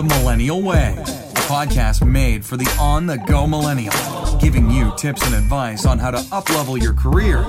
The 0.00 0.06
Millennial 0.16 0.62
Way, 0.62 0.94
a 0.96 1.42
podcast 1.44 2.02
made 2.06 2.42
for 2.42 2.56
the 2.56 2.64
on 2.80 3.04
the 3.04 3.18
go 3.18 3.46
millennial, 3.46 3.92
giving 4.40 4.70
you 4.70 4.94
tips 4.96 5.26
and 5.26 5.34
advice 5.34 5.84
on 5.84 5.98
how 5.98 6.10
to 6.10 6.16
uplevel 6.30 6.80
your 6.80 6.94
career, 6.94 7.44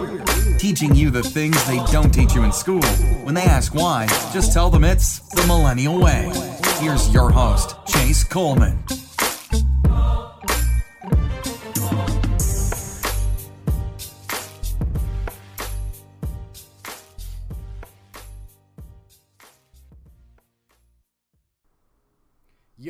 teaching 0.58 0.94
you 0.94 1.12
the 1.12 1.24
things 1.24 1.56
they 1.66 1.82
don't 1.94 2.14
teach 2.14 2.36
you 2.36 2.44
in 2.44 2.52
school. 2.52 2.84
When 3.24 3.36
they 3.36 3.44
ask 3.44 3.74
why, 3.74 4.08
just 4.34 4.52
tell 4.52 4.70
them 4.70 4.84
it's 4.84 5.20
The 5.30 5.48
Millennial 5.48 5.98
Way. 5.98 6.30
Here's 6.80 7.10
your 7.14 7.30
host, 7.30 7.78
Chase 7.88 8.26
Coleman. 8.26 8.84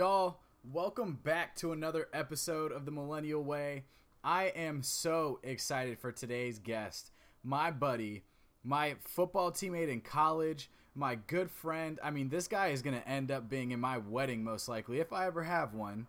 Y'all, 0.02 0.40
welcome 0.74 1.20
back 1.24 1.56
to 1.56 1.74
another 1.74 2.10
episode 2.12 2.72
of 2.72 2.86
the 2.86 2.92
Millennial 2.92 3.44
Way. 3.44 3.84
I 4.24 4.46
am 4.46 4.82
so 4.82 5.40
excited 5.44 6.00
for 6.00 6.12
today's 6.12 6.58
guest, 6.58 7.12
my 7.44 7.70
buddy, 7.70 8.24
my 8.64 8.96
football 9.00 9.52
teammate 9.52 9.90
in 9.90 10.02
college, 10.02 10.72
my 10.96 11.14
good 11.28 11.52
friend. 11.52 12.00
I 12.04 12.10
mean, 12.10 12.30
this 12.30 12.48
guy 12.48 12.70
is 12.70 12.82
going 12.82 13.00
to 13.00 13.08
end 13.08 13.30
up 13.30 13.48
being 13.48 13.70
in 13.70 13.80
my 13.80 14.00
wedding 14.00 14.44
most 14.44 14.68
likely, 14.68 15.00
if 15.00 15.14
I 15.14 15.28
ever 15.28 15.44
have 15.44 15.76
one 15.76 16.08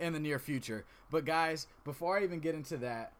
in 0.00 0.14
the 0.14 0.18
near 0.18 0.38
future. 0.38 0.86
But, 1.10 1.26
guys, 1.26 1.66
before 1.84 2.18
I 2.18 2.24
even 2.24 2.40
get 2.40 2.54
into 2.54 2.78
that, 2.78 3.12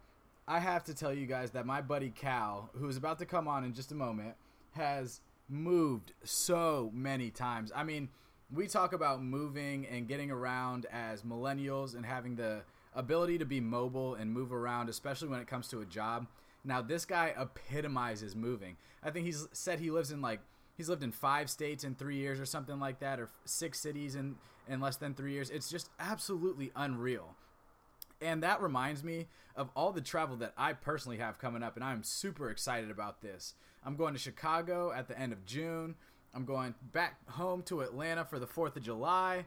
I 0.48 0.60
have 0.60 0.82
to 0.84 0.94
tell 0.94 1.12
you 1.12 1.26
guys 1.26 1.50
that 1.50 1.66
my 1.66 1.82
buddy 1.82 2.08
Cal, 2.08 2.70
who's 2.78 2.96
about 2.96 3.18
to 3.18 3.26
come 3.26 3.46
on 3.46 3.64
in 3.64 3.74
just 3.74 3.92
a 3.92 3.94
moment, 3.94 4.34
has 4.70 5.20
moved 5.50 6.12
so 6.24 6.90
many 6.94 7.28
times. 7.28 7.70
I 7.76 7.84
mean, 7.84 8.08
we 8.52 8.66
talk 8.66 8.92
about 8.92 9.22
moving 9.22 9.86
and 9.86 10.06
getting 10.06 10.30
around 10.30 10.86
as 10.92 11.22
millennials 11.22 11.94
and 11.94 12.06
having 12.06 12.36
the 12.36 12.62
ability 12.94 13.38
to 13.38 13.44
be 13.44 13.60
mobile 13.60 14.14
and 14.14 14.32
move 14.32 14.52
around, 14.52 14.88
especially 14.88 15.28
when 15.28 15.40
it 15.40 15.46
comes 15.46 15.68
to 15.68 15.80
a 15.80 15.86
job. 15.86 16.26
Now, 16.64 16.82
this 16.82 17.04
guy 17.04 17.34
epitomizes 17.38 18.34
moving. 18.34 18.76
I 19.02 19.10
think 19.10 19.26
he's 19.26 19.46
said 19.52 19.78
he 19.78 19.90
lives 19.90 20.10
in 20.10 20.20
like 20.20 20.40
he's 20.76 20.88
lived 20.88 21.02
in 21.02 21.12
five 21.12 21.48
states 21.50 21.84
in 21.84 21.94
three 21.94 22.16
years 22.16 22.40
or 22.40 22.46
something 22.46 22.78
like 22.80 23.00
that, 23.00 23.20
or 23.20 23.28
six 23.44 23.80
cities 23.80 24.14
in 24.14 24.36
in 24.68 24.80
less 24.80 24.96
than 24.96 25.14
three 25.14 25.32
years. 25.32 25.50
It's 25.50 25.70
just 25.70 25.90
absolutely 26.00 26.72
unreal. 26.74 27.36
And 28.20 28.42
that 28.42 28.62
reminds 28.62 29.04
me 29.04 29.26
of 29.54 29.70
all 29.76 29.92
the 29.92 30.00
travel 30.00 30.36
that 30.36 30.54
I 30.56 30.72
personally 30.72 31.18
have 31.18 31.38
coming 31.38 31.62
up, 31.62 31.76
and 31.76 31.84
I'm 31.84 32.02
super 32.02 32.50
excited 32.50 32.90
about 32.90 33.20
this. 33.22 33.54
I'm 33.84 33.96
going 33.96 34.14
to 34.14 34.20
Chicago 34.20 34.90
at 34.90 35.06
the 35.06 35.18
end 35.18 35.32
of 35.32 35.44
June. 35.44 35.94
I'm 36.36 36.44
going 36.44 36.74
back 36.92 37.26
home 37.30 37.62
to 37.62 37.80
Atlanta 37.80 38.22
for 38.26 38.38
the 38.38 38.46
4th 38.46 38.76
of 38.76 38.82
July. 38.82 39.46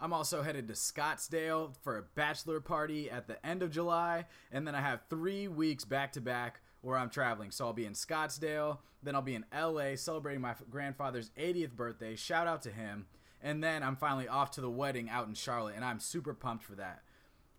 I'm 0.00 0.14
also 0.14 0.40
headed 0.40 0.66
to 0.68 0.72
Scottsdale 0.72 1.76
for 1.82 1.98
a 1.98 2.02
bachelor 2.02 2.58
party 2.58 3.10
at 3.10 3.26
the 3.28 3.44
end 3.46 3.62
of 3.62 3.70
July. 3.70 4.24
And 4.50 4.66
then 4.66 4.74
I 4.74 4.80
have 4.80 5.02
three 5.10 5.46
weeks 5.46 5.84
back 5.84 6.12
to 6.12 6.22
back 6.22 6.62
where 6.80 6.96
I'm 6.96 7.10
traveling. 7.10 7.50
So 7.50 7.66
I'll 7.66 7.74
be 7.74 7.84
in 7.84 7.92
Scottsdale, 7.92 8.78
then 9.02 9.14
I'll 9.14 9.20
be 9.20 9.34
in 9.34 9.44
LA 9.54 9.94
celebrating 9.94 10.40
my 10.40 10.54
grandfather's 10.70 11.32
80th 11.38 11.72
birthday. 11.72 12.16
Shout 12.16 12.46
out 12.46 12.62
to 12.62 12.70
him. 12.70 13.04
And 13.42 13.62
then 13.62 13.82
I'm 13.82 13.96
finally 13.96 14.26
off 14.26 14.52
to 14.52 14.62
the 14.62 14.70
wedding 14.70 15.10
out 15.10 15.28
in 15.28 15.34
Charlotte, 15.34 15.74
and 15.76 15.84
I'm 15.84 16.00
super 16.00 16.32
pumped 16.32 16.64
for 16.64 16.76
that. 16.76 17.02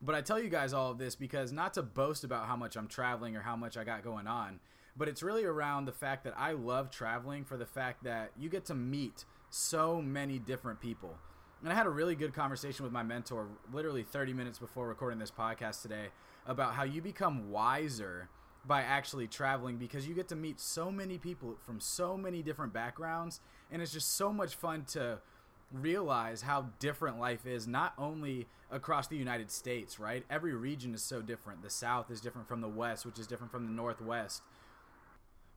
But 0.02 0.16
I 0.16 0.22
tell 0.22 0.42
you 0.42 0.50
guys 0.50 0.74
all 0.74 0.90
of 0.90 0.98
this 0.98 1.16
because 1.16 1.52
not 1.52 1.76
to 1.76 1.84
boast 1.84 2.24
about 2.24 2.48
how 2.48 2.56
much 2.56 2.76
I'm 2.76 2.88
traveling 2.88 3.36
or 3.36 3.42
how 3.42 3.56
much 3.56 3.78
I 3.78 3.84
got 3.84 4.04
going 4.04 4.26
on, 4.26 4.60
but 4.98 5.08
it's 5.08 5.24
really 5.24 5.46
around 5.46 5.86
the 5.86 5.92
fact 5.92 6.24
that 6.24 6.34
I 6.38 6.52
love 6.52 6.92
traveling 6.92 7.46
for 7.46 7.58
the 7.58 7.66
fact 7.66 8.04
that 8.04 8.32
you 8.38 8.50
get 8.50 8.66
to 8.66 8.76
meet 8.76 9.26
so 9.50 10.02
many 10.02 10.40
different 10.40 10.80
people. 10.80 11.16
And 11.62 11.72
I 11.72 11.76
had 11.76 11.86
a 11.86 11.92
really 11.92 12.16
good 12.16 12.34
conversation 12.34 12.84
with 12.84 12.92
my 12.92 13.04
mentor 13.04 13.48
literally 13.72 14.04
30 14.04 14.34
minutes 14.34 14.60
before 14.60 14.88
recording 14.88 15.20
this 15.20 15.32
podcast 15.32 15.82
today 15.82 16.08
about 16.46 16.74
how 16.74 16.84
you 16.84 17.02
become 17.02 17.52
wiser 17.52 18.30
by 18.66 18.82
actually 18.82 19.28
traveling 19.28 19.78
because 19.78 20.08
you 20.08 20.14
get 20.14 20.28
to 20.30 20.36
meet 20.36 20.60
so 20.60 20.92
many 20.92 21.18
people 21.18 21.56
from 21.66 21.80
so 21.80 22.18
many 22.18 22.42
different 22.42 22.74
backgrounds 22.74 23.40
and 23.72 23.82
it's 23.82 23.94
just 23.94 24.16
so 24.16 24.32
much 24.32 24.56
fun 24.56 24.86
to 24.86 25.20
realize 25.72 26.42
how 26.42 26.68
different 26.80 27.20
life 27.20 27.46
is 27.46 27.68
not 27.68 27.94
only 27.98 28.48
across 28.70 29.08
the 29.08 29.16
United 29.16 29.50
States, 29.52 30.00
right? 30.00 30.24
Every 30.30 30.54
region 30.54 30.94
is 30.94 31.02
so 31.02 31.22
different. 31.22 31.62
The 31.62 31.70
South 31.70 32.12
is 32.12 32.22
different 32.22 32.48
from 32.48 32.62
the 32.62 32.68
West, 32.70 33.06
which 33.06 33.20
is 33.20 33.28
different 33.28 33.52
from 33.52 33.66
the 33.66 33.72
Northwest 33.72 34.42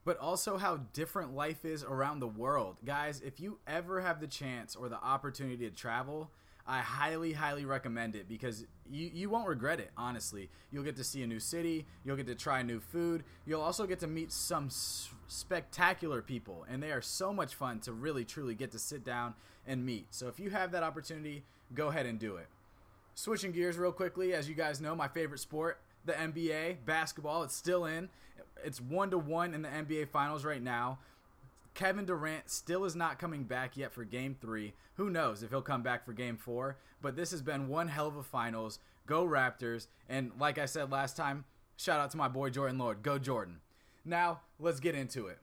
but 0.05 0.19
also 0.19 0.57
how 0.59 0.79
different 0.93 1.35
life 1.35 1.65
is 1.65 1.83
around 1.83 2.21
the 2.21 2.27
world. 2.29 2.77
Guys, 2.85 3.21
if 3.25 3.41
you 3.41 3.59
ever 3.67 4.01
have 4.01 4.21
the 4.21 4.27
chance 4.27 4.77
or 4.77 4.89
the 4.89 5.03
opportunity 5.03 5.69
to 5.69 5.75
travel, 5.75 6.31
I 6.67 6.79
highly, 6.79 7.33
highly 7.33 7.65
recommend 7.67 8.17
it 8.17 8.29
because 8.29 8.65
you, 8.91 9.11
you 9.13 9.29
won't 9.29 9.49
regret 9.49 9.81
it, 9.81 9.91
honestly. 9.97 10.49
You'll 10.73 10.85
get 10.85 10.97
to 10.97 11.05
see 11.05 11.23
a 11.23 11.27
new 11.27 11.41
city, 11.41 11.85
you'll 12.05 12.17
get 12.17 12.27
to 12.27 12.35
try 12.35 12.63
new 12.63 12.81
food, 12.81 13.25
you'll 13.47 13.61
also 13.61 13.87
get 13.87 14.01
to 14.01 14.07
meet 14.07 14.33
some 14.33 14.67
s- 14.67 15.11
spectacular 15.29 16.23
people, 16.23 16.65
and 16.69 16.83
they 16.83 16.91
are 16.91 17.03
so 17.03 17.33
much 17.33 17.55
fun 17.55 17.81
to 17.81 17.93
really, 17.93 18.25
truly 18.25 18.55
get 18.55 18.71
to 18.73 18.79
sit 18.79 19.05
down 19.05 19.35
and 19.67 19.85
meet. 19.85 20.07
So 20.11 20.29
if 20.29 20.41
you 20.41 20.51
have 20.51 20.73
that 20.73 20.83
opportunity, 20.83 21.45
go 21.75 21.89
ahead 21.89 22.07
and 22.07 22.19
do 22.19 22.37
it. 22.37 22.47
Switching 23.15 23.53
gears 23.53 23.77
real 23.77 23.93
quickly, 23.93 24.33
as 24.33 24.49
you 24.49 24.55
guys 24.55 24.81
know, 24.81 24.95
my 24.95 25.09
favorite 25.09 25.41
sport, 25.41 25.79
the 26.05 26.13
NBA, 26.13 26.79
basketball, 26.85 27.43
it's 27.43 27.57
still 27.57 27.85
in. 27.85 28.09
It's 28.65 28.81
one 28.81 29.11
to 29.11 29.19
one 29.19 29.55
in 29.55 29.63
the 29.63 29.69
NBA 29.69 30.09
Finals 30.09 30.45
right 30.45 30.63
now. 30.63 30.99
Kevin 31.75 32.05
Durant 32.05 32.49
still 32.49 32.85
is 32.85 32.95
not 32.95 33.19
coming 33.19 33.45
back 33.45 33.77
yet 33.77 33.93
for 33.93 34.05
game 34.05 34.37
three. 34.41 34.75
Who 34.95 35.11
knows 35.11 35.43
if 35.43 35.51
he'll 35.51 35.63
come 35.63 35.83
back 35.83 36.05
for 36.05 36.13
game 36.13 36.37
four? 36.37 36.77
But 37.03 37.17
this 37.17 37.33
has 37.33 37.43
been 37.43 37.69
one 37.69 37.89
hell 37.89 38.07
of 38.07 38.17
a 38.17 38.23
finals. 38.23 38.79
Go 39.07 39.27
Raptors. 39.27 39.89
And 40.09 40.31
like 40.39 40.57
I 40.57 40.67
said 40.67 40.93
last 40.93 41.17
time, 41.17 41.45
shout 41.77 42.01
out 42.01 42.11
to 42.13 42.17
my 42.17 42.29
boy 42.29 42.51
Jordan 42.51 42.79
Loyd. 42.79 43.03
Go 43.03 43.19
Jordan. 43.19 43.61
Now, 44.05 44.41
let's 44.61 44.81
get 44.81 44.95
into 44.95 45.27
it. 45.27 45.39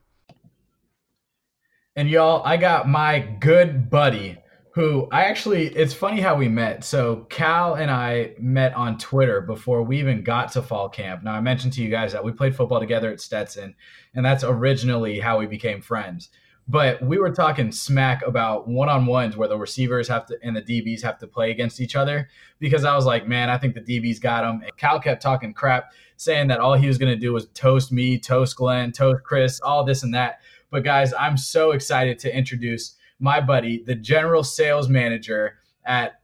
And 1.94 2.08
y'all, 2.08 2.42
I 2.44 2.56
got 2.56 2.88
my 2.88 3.18
good 3.18 3.90
buddy 3.90 4.38
who 4.74 5.06
I 5.12 5.24
actually, 5.24 5.66
it's 5.68 5.92
funny 5.92 6.20
how 6.20 6.34
we 6.34 6.48
met. 6.48 6.82
So 6.82 7.26
Cal 7.28 7.74
and 7.74 7.90
I 7.90 8.32
met 8.38 8.74
on 8.74 8.96
Twitter 8.96 9.42
before 9.42 9.82
we 9.82 9.98
even 9.98 10.22
got 10.22 10.50
to 10.52 10.62
fall 10.62 10.88
camp. 10.88 11.22
Now, 11.22 11.34
I 11.34 11.40
mentioned 11.40 11.74
to 11.74 11.82
you 11.82 11.90
guys 11.90 12.12
that 12.12 12.24
we 12.24 12.32
played 12.32 12.56
football 12.56 12.80
together 12.80 13.10
at 13.10 13.20
Stetson, 13.20 13.74
and 14.14 14.24
that's 14.24 14.44
originally 14.44 15.20
how 15.20 15.38
we 15.38 15.46
became 15.46 15.82
friends. 15.82 16.30
But 16.68 17.02
we 17.02 17.18
were 17.18 17.32
talking 17.32 17.70
smack 17.70 18.26
about 18.26 18.66
one 18.66 18.88
on 18.88 19.04
ones 19.04 19.36
where 19.36 19.48
the 19.48 19.58
receivers 19.58 20.08
have 20.08 20.24
to 20.26 20.38
and 20.42 20.56
the 20.56 20.62
DBs 20.62 21.02
have 21.02 21.18
to 21.18 21.26
play 21.26 21.50
against 21.50 21.80
each 21.80 21.96
other 21.96 22.30
because 22.58 22.84
I 22.84 22.94
was 22.94 23.04
like, 23.04 23.28
man, 23.28 23.50
I 23.50 23.58
think 23.58 23.74
the 23.74 23.80
DBs 23.80 24.22
got 24.22 24.44
him. 24.44 24.62
And 24.62 24.74
Cal 24.78 25.00
kept 25.00 25.20
talking 25.20 25.52
crap, 25.52 25.92
saying 26.16 26.46
that 26.48 26.60
all 26.60 26.74
he 26.74 26.86
was 26.86 26.98
going 26.98 27.12
to 27.12 27.20
do 27.20 27.34
was 27.34 27.48
toast 27.48 27.92
me, 27.92 28.18
toast 28.18 28.56
Glenn, 28.56 28.92
toast 28.92 29.22
Chris, 29.24 29.60
all 29.60 29.84
this 29.84 30.02
and 30.02 30.14
that. 30.14 30.40
But 30.70 30.84
guys, 30.84 31.12
I'm 31.12 31.36
so 31.36 31.72
excited 31.72 32.18
to 32.20 32.34
introduce 32.34 32.96
my 33.22 33.40
buddy, 33.40 33.82
the 33.84 33.94
general 33.94 34.42
sales 34.42 34.88
manager 34.88 35.54
at 35.84 36.20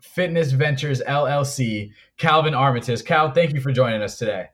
Fitness 0.00 0.50
Ventures 0.50 1.00
LLC, 1.06 1.92
Calvin 2.18 2.52
Armatas. 2.52 3.04
Cal, 3.04 3.30
thank 3.30 3.54
you 3.54 3.60
for 3.60 3.70
joining 3.70 4.02
us 4.02 4.18
today. 4.18 4.48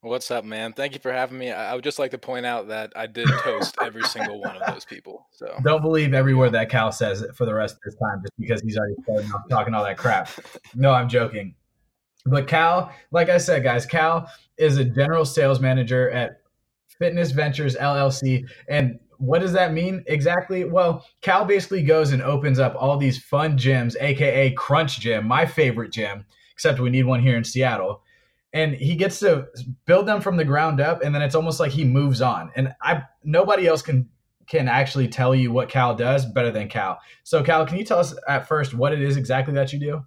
What's 0.00 0.30
up, 0.30 0.44
man? 0.44 0.72
Thank 0.72 0.94
you 0.94 1.00
for 1.00 1.12
having 1.12 1.36
me. 1.36 1.50
I 1.50 1.74
would 1.74 1.82
just 1.82 1.98
like 1.98 2.12
to 2.12 2.18
point 2.18 2.46
out 2.46 2.68
that 2.68 2.92
I 2.94 3.08
did 3.08 3.28
toast 3.42 3.76
every 3.82 4.02
single 4.04 4.40
one 4.40 4.56
of 4.56 4.72
those 4.72 4.84
people. 4.84 5.26
So 5.32 5.52
don't 5.64 5.82
believe 5.82 6.14
every 6.14 6.34
word 6.34 6.52
that 6.52 6.70
Cal 6.70 6.92
says 6.92 7.24
for 7.34 7.44
the 7.44 7.54
rest 7.54 7.74
of 7.74 7.80
this 7.84 7.96
time, 7.96 8.20
just 8.22 8.32
because 8.38 8.62
he's 8.62 8.78
already 8.78 8.94
starting 9.02 9.32
off 9.32 9.42
talking 9.50 9.74
all 9.74 9.84
that 9.84 9.98
crap. 9.98 10.28
No, 10.76 10.92
I'm 10.92 11.08
joking. 11.08 11.54
But 12.24 12.46
Cal, 12.46 12.92
like 13.10 13.28
I 13.28 13.38
said, 13.38 13.64
guys, 13.64 13.84
Cal 13.84 14.28
is 14.58 14.76
a 14.76 14.84
general 14.84 15.24
sales 15.24 15.58
manager 15.58 16.10
at 16.10 16.40
Fitness 16.98 17.32
Ventures 17.32 17.74
LLC, 17.76 18.48
and 18.68 19.00
what 19.22 19.40
does 19.40 19.52
that 19.52 19.72
mean 19.72 20.02
exactly? 20.08 20.64
Well, 20.64 21.06
Cal 21.20 21.44
basically 21.44 21.84
goes 21.84 22.10
and 22.10 22.20
opens 22.20 22.58
up 22.58 22.74
all 22.76 22.96
these 22.96 23.22
fun 23.22 23.56
gyms, 23.56 23.94
aka 24.00 24.50
Crunch 24.50 24.98
Gym, 24.98 25.28
my 25.28 25.46
favorite 25.46 25.92
gym, 25.92 26.24
except 26.52 26.80
we 26.80 26.90
need 26.90 27.04
one 27.04 27.20
here 27.20 27.36
in 27.36 27.44
Seattle. 27.44 28.02
And 28.52 28.74
he 28.74 28.96
gets 28.96 29.20
to 29.20 29.46
build 29.86 30.06
them 30.06 30.20
from 30.20 30.36
the 30.36 30.44
ground 30.44 30.80
up, 30.80 31.02
and 31.04 31.14
then 31.14 31.22
it's 31.22 31.36
almost 31.36 31.60
like 31.60 31.70
he 31.70 31.84
moves 31.84 32.20
on. 32.20 32.50
And 32.56 32.74
I 32.82 33.04
nobody 33.22 33.68
else 33.68 33.80
can 33.80 34.08
can 34.48 34.66
actually 34.66 35.06
tell 35.06 35.36
you 35.36 35.52
what 35.52 35.68
Cal 35.68 35.94
does 35.94 36.26
better 36.26 36.50
than 36.50 36.68
Cal. 36.68 36.98
So, 37.22 37.44
Cal, 37.44 37.64
can 37.64 37.78
you 37.78 37.84
tell 37.84 38.00
us 38.00 38.14
at 38.28 38.48
first 38.48 38.74
what 38.74 38.92
it 38.92 39.00
is 39.00 39.16
exactly 39.16 39.54
that 39.54 39.72
you 39.72 39.78
do? 39.78 40.04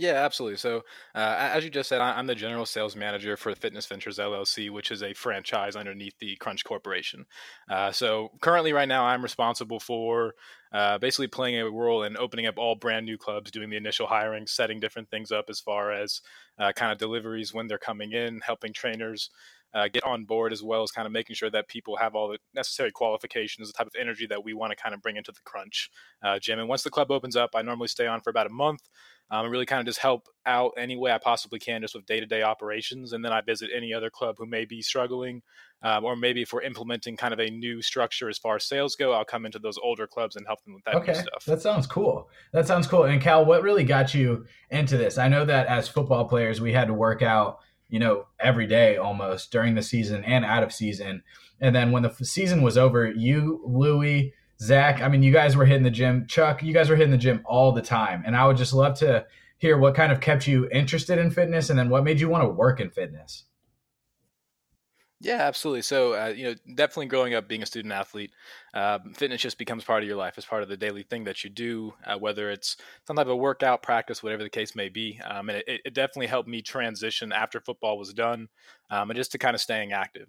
Yeah, 0.00 0.12
absolutely. 0.24 0.58
So, 0.58 0.84
uh, 1.16 1.34
as 1.54 1.64
you 1.64 1.70
just 1.70 1.88
said, 1.88 2.00
I'm 2.00 2.28
the 2.28 2.34
general 2.36 2.64
sales 2.66 2.94
manager 2.94 3.36
for 3.36 3.52
Fitness 3.56 3.84
Ventures 3.86 4.20
LLC, 4.20 4.70
which 4.70 4.92
is 4.92 5.02
a 5.02 5.12
franchise 5.12 5.74
underneath 5.74 6.16
the 6.20 6.36
Crunch 6.36 6.64
Corporation. 6.64 7.26
Uh, 7.68 7.90
so, 7.90 8.30
currently, 8.40 8.72
right 8.72 8.86
now, 8.86 9.04
I'm 9.04 9.22
responsible 9.24 9.80
for 9.80 10.34
uh, 10.72 10.98
basically 10.98 11.26
playing 11.26 11.58
a 11.58 11.68
role 11.68 12.04
in 12.04 12.16
opening 12.16 12.46
up 12.46 12.58
all 12.58 12.76
brand 12.76 13.06
new 13.06 13.18
clubs, 13.18 13.50
doing 13.50 13.70
the 13.70 13.76
initial 13.76 14.06
hiring, 14.06 14.46
setting 14.46 14.78
different 14.78 15.10
things 15.10 15.32
up 15.32 15.46
as 15.50 15.58
far 15.58 15.90
as 15.90 16.20
uh, 16.60 16.70
kind 16.76 16.92
of 16.92 16.98
deliveries 16.98 17.52
when 17.52 17.66
they're 17.66 17.76
coming 17.76 18.12
in, 18.12 18.40
helping 18.40 18.72
trainers 18.72 19.30
uh, 19.74 19.88
get 19.88 20.04
on 20.04 20.24
board, 20.24 20.52
as 20.52 20.62
well 20.62 20.82
as 20.82 20.90
kind 20.90 21.06
of 21.06 21.12
making 21.12 21.36
sure 21.36 21.50
that 21.50 21.68
people 21.68 21.96
have 21.96 22.14
all 22.14 22.28
the 22.28 22.38
necessary 22.54 22.90
qualifications, 22.90 23.68
the 23.68 23.76
type 23.76 23.86
of 23.86 23.94
energy 23.98 24.26
that 24.26 24.44
we 24.44 24.54
want 24.54 24.70
to 24.70 24.76
kind 24.76 24.94
of 24.94 25.02
bring 25.02 25.16
into 25.16 25.32
the 25.32 25.40
Crunch 25.44 25.90
uh, 26.22 26.38
gym. 26.38 26.58
And 26.58 26.68
once 26.68 26.82
the 26.82 26.90
club 26.90 27.10
opens 27.10 27.36
up, 27.36 27.50
I 27.54 27.62
normally 27.62 27.88
stay 27.88 28.06
on 28.06 28.20
for 28.20 28.30
about 28.30 28.46
a 28.46 28.50
month 28.50 28.80
um, 29.30 29.44
and 29.44 29.52
really 29.52 29.66
kind 29.66 29.80
of 29.80 29.86
just 29.86 29.98
help 29.98 30.28
out 30.46 30.72
any 30.76 30.96
way 30.96 31.12
I 31.12 31.18
possibly 31.18 31.58
can 31.58 31.82
just 31.82 31.94
with 31.94 32.06
day 32.06 32.20
to 32.20 32.26
day 32.26 32.42
operations. 32.42 33.12
And 33.12 33.24
then 33.24 33.32
I 33.32 33.40
visit 33.40 33.70
any 33.74 33.92
other 33.92 34.10
club 34.10 34.36
who 34.38 34.46
may 34.46 34.64
be 34.64 34.80
struggling, 34.80 35.42
um, 35.82 36.04
or 36.04 36.16
maybe 36.16 36.42
if 36.42 36.52
we're 36.52 36.62
implementing 36.62 37.16
kind 37.16 37.34
of 37.34 37.40
a 37.40 37.50
new 37.50 37.82
structure 37.82 38.28
as 38.28 38.38
far 38.38 38.56
as 38.56 38.64
sales 38.64 38.96
go, 38.96 39.12
I'll 39.12 39.24
come 39.24 39.44
into 39.44 39.58
those 39.58 39.78
older 39.78 40.06
clubs 40.06 40.36
and 40.36 40.46
help 40.46 40.64
them 40.64 40.74
with 40.74 40.84
that 40.84 40.94
okay. 40.96 41.14
stuff. 41.14 41.44
That 41.46 41.60
sounds 41.60 41.86
cool. 41.86 42.30
That 42.52 42.66
sounds 42.66 42.86
cool. 42.86 43.04
And 43.04 43.20
Cal, 43.20 43.44
what 43.44 43.62
really 43.62 43.84
got 43.84 44.14
you 44.14 44.46
into 44.70 44.96
this? 44.96 45.18
I 45.18 45.28
know 45.28 45.44
that 45.44 45.66
as 45.66 45.88
football 45.88 46.24
players, 46.26 46.60
we 46.60 46.72
had 46.72 46.88
to 46.88 46.94
work 46.94 47.22
out, 47.22 47.60
you 47.88 47.98
know, 47.98 48.26
every 48.40 48.66
day 48.66 48.96
almost 48.96 49.50
during 49.50 49.74
the 49.74 49.82
season 49.82 50.24
and 50.24 50.44
out 50.44 50.62
of 50.62 50.72
season. 50.72 51.22
And 51.60 51.74
then 51.74 51.90
when 51.90 52.02
the 52.02 52.14
season 52.22 52.62
was 52.62 52.78
over, 52.78 53.10
you, 53.10 53.62
Louie, 53.64 54.32
Zach, 54.60 55.00
I 55.00 55.08
mean, 55.08 55.22
you 55.22 55.32
guys 55.32 55.56
were 55.56 55.64
hitting 55.64 55.82
the 55.84 55.90
gym. 55.90 56.26
Chuck, 56.26 56.62
you 56.62 56.72
guys 56.72 56.90
were 56.90 56.96
hitting 56.96 57.12
the 57.12 57.18
gym 57.18 57.42
all 57.44 57.72
the 57.72 57.82
time. 57.82 58.22
And 58.26 58.36
I 58.36 58.46
would 58.46 58.56
just 58.56 58.72
love 58.72 58.98
to 58.98 59.26
hear 59.58 59.78
what 59.78 59.94
kind 59.94 60.12
of 60.12 60.20
kept 60.20 60.46
you 60.46 60.68
interested 60.70 61.18
in 61.18 61.30
fitness 61.30 61.70
and 61.70 61.78
then 61.78 61.90
what 61.90 62.04
made 62.04 62.20
you 62.20 62.28
want 62.28 62.44
to 62.44 62.48
work 62.48 62.80
in 62.80 62.90
fitness. 62.90 63.44
Yeah, 65.20 65.42
absolutely. 65.42 65.82
So, 65.82 66.12
uh, 66.14 66.28
you 66.28 66.44
know, 66.44 66.54
definitely 66.76 67.06
growing 67.06 67.34
up 67.34 67.48
being 67.48 67.62
a 67.62 67.66
student 67.66 67.92
athlete, 67.92 68.30
uh, 68.72 69.00
fitness 69.14 69.40
just 69.42 69.58
becomes 69.58 69.82
part 69.82 70.04
of 70.04 70.08
your 70.08 70.16
life. 70.16 70.34
It's 70.38 70.46
part 70.46 70.62
of 70.62 70.68
the 70.68 70.76
daily 70.76 71.02
thing 71.02 71.24
that 71.24 71.42
you 71.42 71.50
do, 71.50 71.92
uh, 72.06 72.16
whether 72.16 72.50
it's 72.50 72.76
some 73.04 73.16
type 73.16 73.26
of 73.26 73.36
workout, 73.38 73.82
practice, 73.82 74.22
whatever 74.22 74.44
the 74.44 74.48
case 74.50 74.76
may 74.76 74.88
be. 74.88 75.20
Um, 75.24 75.48
and 75.48 75.58
it, 75.66 75.80
it, 75.84 75.94
definitely 75.94 76.28
helped 76.28 76.48
me 76.48 76.62
transition 76.62 77.32
after 77.32 77.60
football 77.60 77.98
was 77.98 78.14
done 78.14 78.46
um, 78.90 79.10
and 79.10 79.16
just 79.16 79.32
to 79.32 79.38
kind 79.38 79.56
of 79.56 79.60
staying 79.60 79.92
active. 79.92 80.28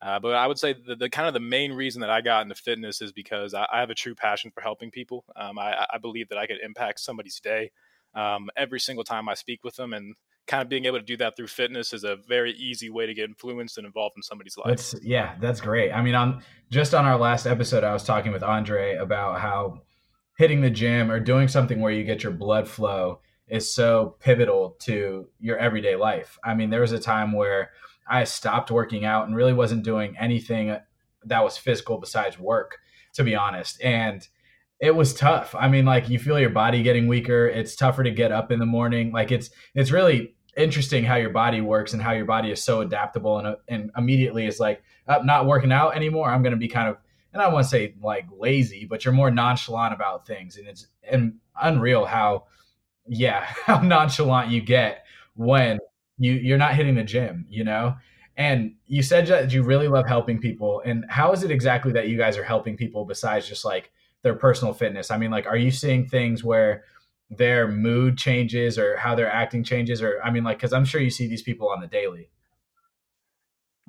Uh, 0.00 0.18
but 0.18 0.34
I 0.34 0.46
would 0.46 0.58
say 0.58 0.72
the, 0.72 0.96
the, 0.96 1.10
kind 1.10 1.28
of 1.28 1.34
the 1.34 1.40
main 1.40 1.74
reason 1.74 2.00
that 2.00 2.08
I 2.08 2.22
got 2.22 2.40
into 2.40 2.54
fitness 2.54 3.02
is 3.02 3.12
because 3.12 3.52
I, 3.52 3.66
I 3.70 3.80
have 3.80 3.90
a 3.90 3.94
true 3.94 4.14
passion 4.14 4.50
for 4.50 4.62
helping 4.62 4.90
people. 4.90 5.24
Um, 5.36 5.58
I, 5.58 5.86
I, 5.92 5.98
believe 5.98 6.30
that 6.30 6.38
I 6.38 6.46
could 6.46 6.60
impact 6.62 7.00
somebody's 7.00 7.38
day 7.40 7.70
um, 8.14 8.48
every 8.56 8.80
single 8.80 9.04
time 9.04 9.28
I 9.28 9.34
speak 9.34 9.62
with 9.62 9.76
them, 9.76 9.92
and 9.92 10.14
kind 10.46 10.62
of 10.62 10.68
being 10.68 10.84
able 10.84 10.98
to 10.98 11.04
do 11.04 11.16
that 11.18 11.36
through 11.36 11.46
fitness 11.46 11.92
is 11.92 12.04
a 12.04 12.16
very 12.16 12.52
easy 12.52 12.90
way 12.90 13.06
to 13.06 13.14
get 13.14 13.28
influenced 13.28 13.78
and 13.78 13.86
involved 13.86 14.14
in 14.16 14.22
somebody's 14.22 14.56
life. 14.56 14.68
That's, 14.68 14.94
yeah, 15.02 15.36
that's 15.40 15.60
great. 15.60 15.92
I 15.92 16.02
mean, 16.02 16.14
on 16.14 16.42
just 16.70 16.94
on 16.94 17.04
our 17.04 17.18
last 17.18 17.46
episode, 17.46 17.84
I 17.84 17.92
was 17.92 18.04
talking 18.04 18.32
with 18.32 18.42
Andre 18.42 18.96
about 18.96 19.40
how 19.40 19.82
hitting 20.38 20.60
the 20.60 20.70
gym 20.70 21.10
or 21.10 21.20
doing 21.20 21.48
something 21.48 21.80
where 21.80 21.92
you 21.92 22.02
get 22.02 22.22
your 22.22 22.32
blood 22.32 22.66
flow 22.66 23.20
is 23.46 23.72
so 23.72 24.16
pivotal 24.20 24.76
to 24.80 25.28
your 25.38 25.58
everyday 25.58 25.96
life. 25.96 26.38
I 26.42 26.54
mean, 26.54 26.70
there 26.70 26.80
was 26.80 26.92
a 26.92 27.00
time 27.00 27.32
where 27.32 27.70
I 28.08 28.24
stopped 28.24 28.70
working 28.70 29.04
out 29.04 29.26
and 29.26 29.36
really 29.36 29.52
wasn't 29.52 29.84
doing 29.84 30.16
anything 30.18 30.76
that 31.24 31.44
was 31.44 31.58
physical 31.58 31.98
besides 31.98 32.38
work, 32.38 32.78
to 33.14 33.24
be 33.24 33.34
honest. 33.34 33.82
And 33.82 34.26
it 34.80 34.94
was 34.94 35.12
tough. 35.12 35.54
I 35.58 35.68
mean, 35.68 35.84
like 35.84 36.08
you 36.08 36.18
feel 36.18 36.40
your 36.40 36.50
body 36.50 36.82
getting 36.82 37.06
weaker. 37.06 37.46
It's 37.46 37.76
tougher 37.76 38.02
to 38.02 38.10
get 38.10 38.32
up 38.32 38.50
in 38.50 38.58
the 38.58 38.66
morning. 38.66 39.12
Like 39.12 39.30
it's 39.30 39.50
it's 39.74 39.90
really 39.90 40.34
interesting 40.56 41.04
how 41.04 41.16
your 41.16 41.30
body 41.30 41.60
works 41.60 41.92
and 41.92 42.02
how 42.02 42.12
your 42.12 42.24
body 42.24 42.50
is 42.50 42.62
so 42.62 42.80
adaptable 42.80 43.38
and 43.38 43.46
uh, 43.46 43.56
and 43.68 43.90
immediately 43.96 44.46
it's 44.46 44.58
like 44.58 44.82
I'm 45.06 45.26
not 45.26 45.46
working 45.46 45.70
out 45.70 45.94
anymore. 45.94 46.30
I'm 46.30 46.42
going 46.42 46.52
to 46.52 46.58
be 46.58 46.68
kind 46.68 46.88
of 46.88 46.96
and 47.32 47.42
I 47.42 47.48
want 47.48 47.64
to 47.64 47.70
say 47.70 47.94
like 48.02 48.26
lazy, 48.36 48.86
but 48.86 49.04
you're 49.04 49.14
more 49.14 49.30
nonchalant 49.30 49.94
about 49.94 50.26
things 50.26 50.56
and 50.56 50.66
it's 50.66 50.86
and 51.08 51.34
unreal 51.60 52.06
how 52.06 52.44
yeah, 53.06 53.44
how 53.66 53.80
nonchalant 53.80 54.50
you 54.50 54.62
get 54.62 55.04
when 55.34 55.78
you 56.16 56.32
you're 56.32 56.58
not 56.58 56.74
hitting 56.74 56.94
the 56.94 57.04
gym, 57.04 57.44
you 57.50 57.64
know? 57.64 57.96
And 58.36 58.76
you 58.86 59.02
said 59.02 59.26
that 59.26 59.52
you 59.52 59.62
really 59.62 59.88
love 59.88 60.06
helping 60.06 60.38
people. 60.38 60.80
And 60.86 61.04
how 61.10 61.32
is 61.32 61.42
it 61.42 61.50
exactly 61.50 61.92
that 61.92 62.08
you 62.08 62.16
guys 62.16 62.38
are 62.38 62.44
helping 62.44 62.74
people 62.74 63.04
besides 63.04 63.46
just 63.46 63.66
like 63.66 63.90
their 64.22 64.34
personal 64.34 64.74
fitness? 64.74 65.10
I 65.10 65.16
mean, 65.16 65.30
like, 65.30 65.46
are 65.46 65.56
you 65.56 65.70
seeing 65.70 66.06
things 66.06 66.44
where 66.44 66.84
their 67.30 67.68
mood 67.68 68.18
changes 68.18 68.78
or 68.78 68.96
how 68.96 69.14
they're 69.14 69.32
acting 69.32 69.64
changes? 69.64 70.02
Or, 70.02 70.20
I 70.22 70.30
mean, 70.30 70.44
like, 70.44 70.58
because 70.58 70.72
I'm 70.72 70.84
sure 70.84 71.00
you 71.00 71.10
see 71.10 71.26
these 71.26 71.42
people 71.42 71.68
on 71.68 71.80
the 71.80 71.86
daily. 71.86 72.28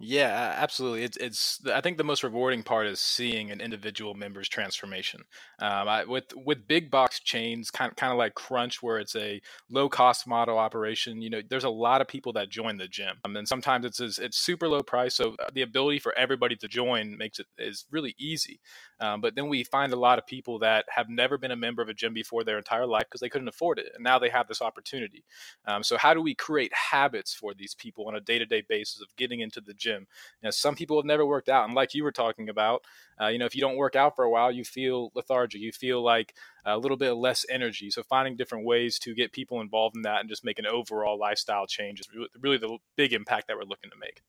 Yeah, 0.04 0.56
absolutely. 0.58 1.04
It's 1.04 1.18
it's. 1.18 1.60
I 1.68 1.80
think 1.80 2.00
the 2.00 2.04
most 2.04 2.24
rewarding 2.24 2.64
part 2.64 2.88
is 2.88 3.00
seeing 3.00 3.52
an 3.52 3.62
individual 3.62 4.16
member's 4.16 4.50
transformation. 4.50 5.22
Um, 5.60 5.88
I, 5.88 6.06
with 6.06 6.26
with 6.36 6.68
big 6.68 6.90
box 6.90 7.20
chains, 7.20 7.70
kind 7.70 7.96
kind 7.96 8.12
of 8.12 8.18
like 8.18 8.34
Crunch, 8.34 8.82
where 8.82 8.98
it's 8.98 9.16
a 9.16 9.40
low 9.70 9.90
cost 9.90 10.26
model 10.26 10.58
operation. 10.58 11.22
You 11.22 11.30
know, 11.30 11.42
there's 11.48 11.66
a 11.66 11.70
lot 11.70 12.02
of 12.02 12.08
people 12.08 12.34
that 12.34 12.50
join 12.50 12.78
the 12.78 12.88
gym, 12.88 13.18
um, 13.26 13.36
and 13.36 13.48
sometimes 13.48 13.86
it's 13.86 14.00
it's 14.18 14.40
super 14.40 14.68
low 14.68 14.82
price. 14.82 15.14
So 15.14 15.36
uh, 15.40 15.50
the 15.54 15.62
ability 15.62 16.00
for 16.00 16.18
everybody 16.18 16.56
to 16.56 16.68
join 16.68 17.16
makes 17.16 17.38
it 17.38 17.46
is 17.60 17.86
really 17.92 18.16
easy. 18.18 18.60
Um, 19.00 19.22
but 19.22 19.36
then 19.36 19.50
we 19.50 19.64
find 19.64 19.94
a 19.94 19.98
lot 19.98 20.18
of 20.18 20.26
people 20.26 20.58
that 20.60 20.86
have 20.90 21.10
never 21.10 21.38
been 21.38 21.52
a 21.52 21.56
member 21.56 21.84
of 21.84 21.90
a 21.90 21.94
gym 21.94 22.14
before 22.14 22.44
their 22.44 22.58
entire 22.58 22.88
life 22.88 23.04
because 23.04 23.22
they 23.22 23.30
couldn't 23.30 23.48
afford 23.50 23.78
it, 23.78 23.92
and 23.94 24.04
now 24.04 24.18
they 24.18 24.30
have 24.30 24.48
this 24.48 24.64
opportunity. 24.64 25.24
Um, 25.66 25.84
so 25.84 25.96
how 25.98 26.16
do 26.16 26.22
we 26.24 26.34
create 26.34 26.72
habits 26.74 27.36
for 27.36 27.54
these 27.54 27.76
people 27.76 28.08
on 28.08 28.16
a 28.16 28.20
day 28.22 28.40
to 28.40 28.46
day 28.48 28.64
basis 28.68 29.00
of 29.02 29.08
getting 29.16 29.42
into 29.42 29.62
the 29.62 29.74
gym? 29.76 29.91
Gym. 29.92 30.08
You 30.42 30.48
know, 30.48 30.52
some 30.52 30.76
people 30.76 30.98
have 30.98 31.06
never 31.06 31.26
worked 31.26 31.50
out, 31.50 31.66
and 31.66 31.76
like 31.76 31.94
you 31.94 32.04
were 32.04 32.12
talking 32.12 32.50
about, 32.50 32.84
uh, 33.20 33.28
you 33.28 33.38
know, 33.38 33.46
if 33.46 33.56
you 33.56 33.62
don't 33.62 33.76
work 33.76 33.96
out 33.96 34.16
for 34.16 34.24
a 34.24 34.30
while, 34.30 34.52
you 34.52 34.64
feel 34.64 35.12
lethargic, 35.16 35.62
you 35.62 35.72
feel 35.72 36.04
like 36.04 36.34
a 36.66 36.78
little 36.78 36.98
bit 36.98 37.14
less 37.14 37.46
energy. 37.50 37.90
So 37.90 38.04
finding 38.04 38.36
different 38.36 38.66
ways 38.66 39.00
to 39.00 39.14
get 39.14 39.32
people 39.32 39.62
involved 39.62 39.96
in 39.96 40.04
that 40.04 40.22
and 40.22 40.30
just 40.30 40.46
make 40.46 40.60
an 40.60 40.66
overall 40.66 41.18
lifestyle 41.18 41.68
change 41.68 42.00
is 42.00 42.10
really 42.40 42.58
the 42.58 42.78
big 42.96 43.14
impact 43.14 43.48
that 43.48 43.58
we're 43.58 43.64
looking 43.64 43.90
to 43.92 43.98
make. 44.00 44.22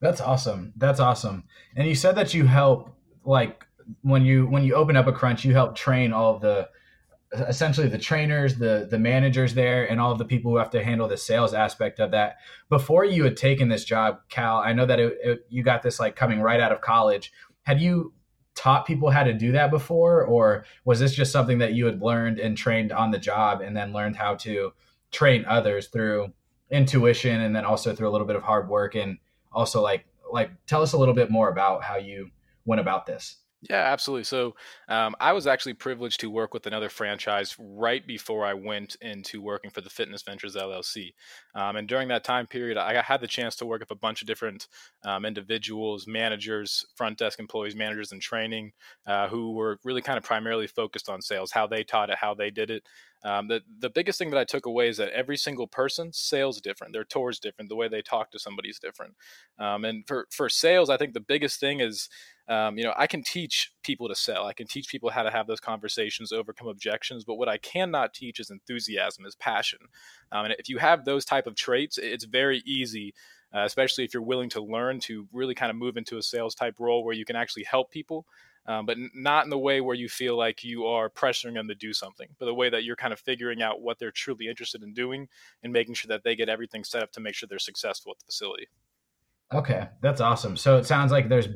That's 0.00 0.20
awesome. 0.20 0.72
That's 0.76 1.00
awesome. 1.00 1.44
And 1.76 1.86
you 1.86 1.94
said 1.94 2.16
that 2.16 2.34
you 2.34 2.44
help 2.46 2.90
like 3.24 3.64
when 4.02 4.24
you 4.24 4.46
when 4.46 4.64
you 4.64 4.74
open 4.74 4.96
up 4.96 5.06
a 5.06 5.12
crunch, 5.12 5.44
you 5.44 5.52
help 5.52 5.76
train 5.76 6.12
all 6.12 6.34
of 6.34 6.40
the 6.40 6.68
essentially 7.32 7.88
the 7.88 7.98
trainers, 7.98 8.56
the 8.56 8.86
the 8.90 8.98
managers 8.98 9.54
there, 9.54 9.90
and 9.90 10.00
all 10.00 10.12
of 10.12 10.18
the 10.18 10.24
people 10.24 10.50
who 10.50 10.58
have 10.58 10.70
to 10.70 10.84
handle 10.84 11.08
the 11.08 11.16
sales 11.16 11.54
aspect 11.54 12.00
of 12.00 12.10
that. 12.10 12.36
Before 12.68 13.04
you 13.04 13.24
had 13.24 13.36
taken 13.36 13.68
this 13.68 13.84
job, 13.84 14.20
Cal, 14.28 14.58
I 14.58 14.72
know 14.72 14.86
that 14.86 15.00
it, 15.00 15.18
it, 15.22 15.46
you 15.48 15.62
got 15.62 15.82
this 15.82 15.98
like 15.98 16.16
coming 16.16 16.40
right 16.40 16.60
out 16.60 16.72
of 16.72 16.80
college. 16.80 17.32
Had 17.62 17.80
you 17.80 18.12
taught 18.54 18.86
people 18.86 19.10
how 19.10 19.24
to 19.24 19.32
do 19.32 19.52
that 19.52 19.70
before, 19.70 20.24
or 20.24 20.64
was 20.84 21.00
this 21.00 21.14
just 21.14 21.32
something 21.32 21.58
that 21.58 21.72
you 21.72 21.86
had 21.86 22.02
learned 22.02 22.38
and 22.38 22.56
trained 22.56 22.92
on 22.92 23.10
the 23.10 23.18
job, 23.18 23.60
and 23.60 23.76
then 23.76 23.92
learned 23.92 24.16
how 24.16 24.34
to 24.36 24.72
train 25.10 25.44
others 25.46 25.88
through 25.88 26.32
intuition, 26.70 27.40
and 27.40 27.56
then 27.56 27.64
also 27.64 27.94
through 27.94 28.08
a 28.08 28.12
little 28.12 28.26
bit 28.26 28.36
of 28.36 28.42
hard 28.42 28.68
work, 28.68 28.94
and 28.94 29.18
also 29.52 29.80
like 29.80 30.04
like 30.30 30.50
tell 30.66 30.82
us 30.82 30.92
a 30.92 30.98
little 30.98 31.14
bit 31.14 31.30
more 31.30 31.48
about 31.48 31.82
how 31.82 31.96
you 31.96 32.30
went 32.64 32.80
about 32.80 33.06
this. 33.06 33.36
Yeah, 33.70 33.92
absolutely. 33.92 34.24
So 34.24 34.56
um, 34.88 35.14
I 35.20 35.32
was 35.32 35.46
actually 35.46 35.74
privileged 35.74 36.18
to 36.20 36.30
work 36.30 36.52
with 36.52 36.66
another 36.66 36.88
franchise 36.88 37.54
right 37.60 38.04
before 38.04 38.44
I 38.44 38.54
went 38.54 38.96
into 39.00 39.40
working 39.40 39.70
for 39.70 39.80
the 39.80 39.88
Fitness 39.88 40.24
Ventures 40.24 40.56
LLC. 40.56 41.14
Um, 41.54 41.76
and 41.76 41.86
during 41.86 42.08
that 42.08 42.24
time 42.24 42.48
period, 42.48 42.76
I 42.76 43.00
had 43.00 43.20
the 43.20 43.28
chance 43.28 43.54
to 43.56 43.66
work 43.66 43.78
with 43.78 43.92
a 43.92 43.94
bunch 43.94 44.20
of 44.20 44.26
different 44.26 44.66
um, 45.04 45.24
individuals, 45.24 46.08
managers, 46.08 46.84
front 46.96 47.18
desk 47.18 47.38
employees, 47.38 47.76
managers 47.76 48.10
in 48.10 48.18
training, 48.18 48.72
uh, 49.06 49.28
who 49.28 49.52
were 49.52 49.78
really 49.84 50.02
kind 50.02 50.18
of 50.18 50.24
primarily 50.24 50.66
focused 50.66 51.08
on 51.08 51.22
sales, 51.22 51.52
how 51.52 51.68
they 51.68 51.84
taught 51.84 52.10
it, 52.10 52.18
how 52.20 52.34
they 52.34 52.50
did 52.50 52.68
it. 52.68 52.82
Um, 53.24 53.48
the 53.48 53.62
the 53.78 53.90
biggest 53.90 54.18
thing 54.18 54.30
that 54.30 54.38
I 54.38 54.44
took 54.44 54.66
away 54.66 54.88
is 54.88 54.96
that 54.96 55.10
every 55.10 55.36
single 55.36 55.66
person 55.66 56.12
sales 56.12 56.60
different. 56.60 56.92
Their 56.92 57.04
tour 57.04 57.30
is 57.30 57.38
different. 57.38 57.68
The 57.68 57.76
way 57.76 57.88
they 57.88 58.02
talk 58.02 58.30
to 58.32 58.38
somebody 58.38 58.68
is 58.68 58.78
different. 58.78 59.14
Um, 59.58 59.84
and 59.84 60.06
for 60.06 60.26
for 60.30 60.48
sales, 60.48 60.90
I 60.90 60.96
think 60.96 61.14
the 61.14 61.20
biggest 61.20 61.60
thing 61.60 61.80
is 61.80 62.08
um, 62.48 62.76
you 62.76 62.84
know, 62.84 62.92
I 62.96 63.06
can 63.06 63.22
teach 63.22 63.72
people 63.84 64.08
to 64.08 64.14
sell. 64.14 64.46
I 64.46 64.52
can 64.52 64.66
teach 64.66 64.88
people 64.88 65.10
how 65.10 65.22
to 65.22 65.30
have 65.30 65.46
those 65.46 65.60
conversations, 65.60 66.32
overcome 66.32 66.68
objections. 66.68 67.24
But 67.24 67.36
what 67.36 67.48
I 67.48 67.56
cannot 67.58 68.14
teach 68.14 68.40
is 68.40 68.50
enthusiasm, 68.50 69.24
is 69.26 69.36
passion. 69.36 69.78
Um, 70.32 70.46
and 70.46 70.54
if 70.58 70.68
you 70.68 70.78
have 70.78 71.04
those 71.04 71.24
type 71.24 71.46
of 71.46 71.54
traits, 71.54 71.98
it's 71.98 72.24
very 72.24 72.62
easy, 72.66 73.14
uh, 73.54 73.60
especially 73.64 74.04
if 74.04 74.12
you're 74.12 74.22
willing 74.22 74.50
to 74.50 74.60
learn 74.60 74.98
to 75.00 75.28
really 75.32 75.54
kind 75.54 75.70
of 75.70 75.76
move 75.76 75.96
into 75.96 76.18
a 76.18 76.22
sales 76.22 76.54
type 76.54 76.74
role 76.80 77.04
where 77.04 77.14
you 77.14 77.24
can 77.24 77.36
actually 77.36 77.64
help 77.64 77.90
people. 77.90 78.26
Um, 78.64 78.86
but 78.86 78.96
not 79.12 79.44
in 79.44 79.50
the 79.50 79.58
way 79.58 79.80
where 79.80 79.96
you 79.96 80.08
feel 80.08 80.36
like 80.36 80.62
you 80.62 80.86
are 80.86 81.10
pressuring 81.10 81.54
them 81.54 81.66
to 81.66 81.74
do 81.74 81.92
something, 81.92 82.28
but 82.38 82.46
the 82.46 82.54
way 82.54 82.70
that 82.70 82.84
you're 82.84 82.94
kind 82.94 83.12
of 83.12 83.18
figuring 83.18 83.60
out 83.60 83.80
what 83.80 83.98
they're 83.98 84.12
truly 84.12 84.46
interested 84.46 84.84
in 84.84 84.94
doing 84.94 85.28
and 85.64 85.72
making 85.72 85.94
sure 85.94 86.08
that 86.08 86.22
they 86.22 86.36
get 86.36 86.48
everything 86.48 86.84
set 86.84 87.02
up 87.02 87.10
to 87.12 87.20
make 87.20 87.34
sure 87.34 87.48
they're 87.48 87.58
successful 87.58 88.12
at 88.12 88.20
the 88.20 88.26
facility. 88.26 88.68
Okay, 89.52 89.88
that's 90.00 90.20
awesome. 90.20 90.56
So 90.56 90.76
it 90.76 90.86
sounds 90.86 91.10
like 91.10 91.28
there's 91.28 91.48